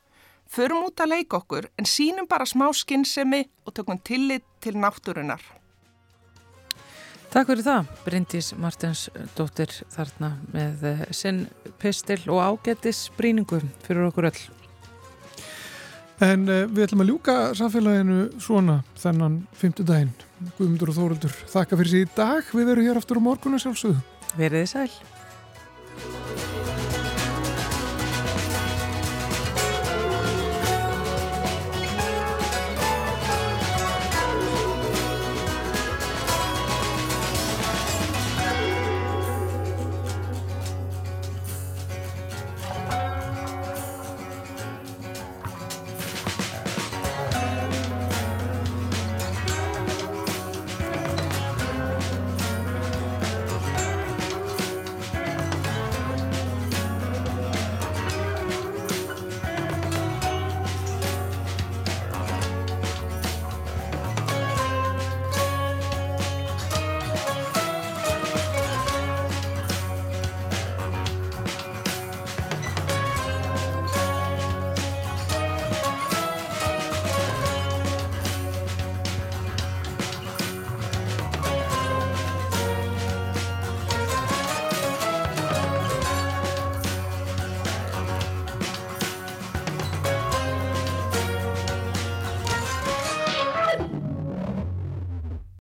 [0.53, 5.41] Förum út að leika okkur en sínum bara smá skinnsemi og tökum tillit til náttúrunar.
[7.33, 11.47] Takk fyrir það, Bryndís Martins dóttir þarna með eh, sinn
[11.81, 14.43] pistil og ágættis bríningu fyrir okkur öll.
[16.23, 20.13] En uh, við ætlum að ljúka samfélaginu svona þennan fymtu daginn.
[20.59, 22.53] Guðmundur og Þóruldur, þakka fyrir síðan í dag.
[22.53, 24.05] Við verum hér aftur á morgunu sjálfsögðu.
[24.37, 24.91] Verðið sæl.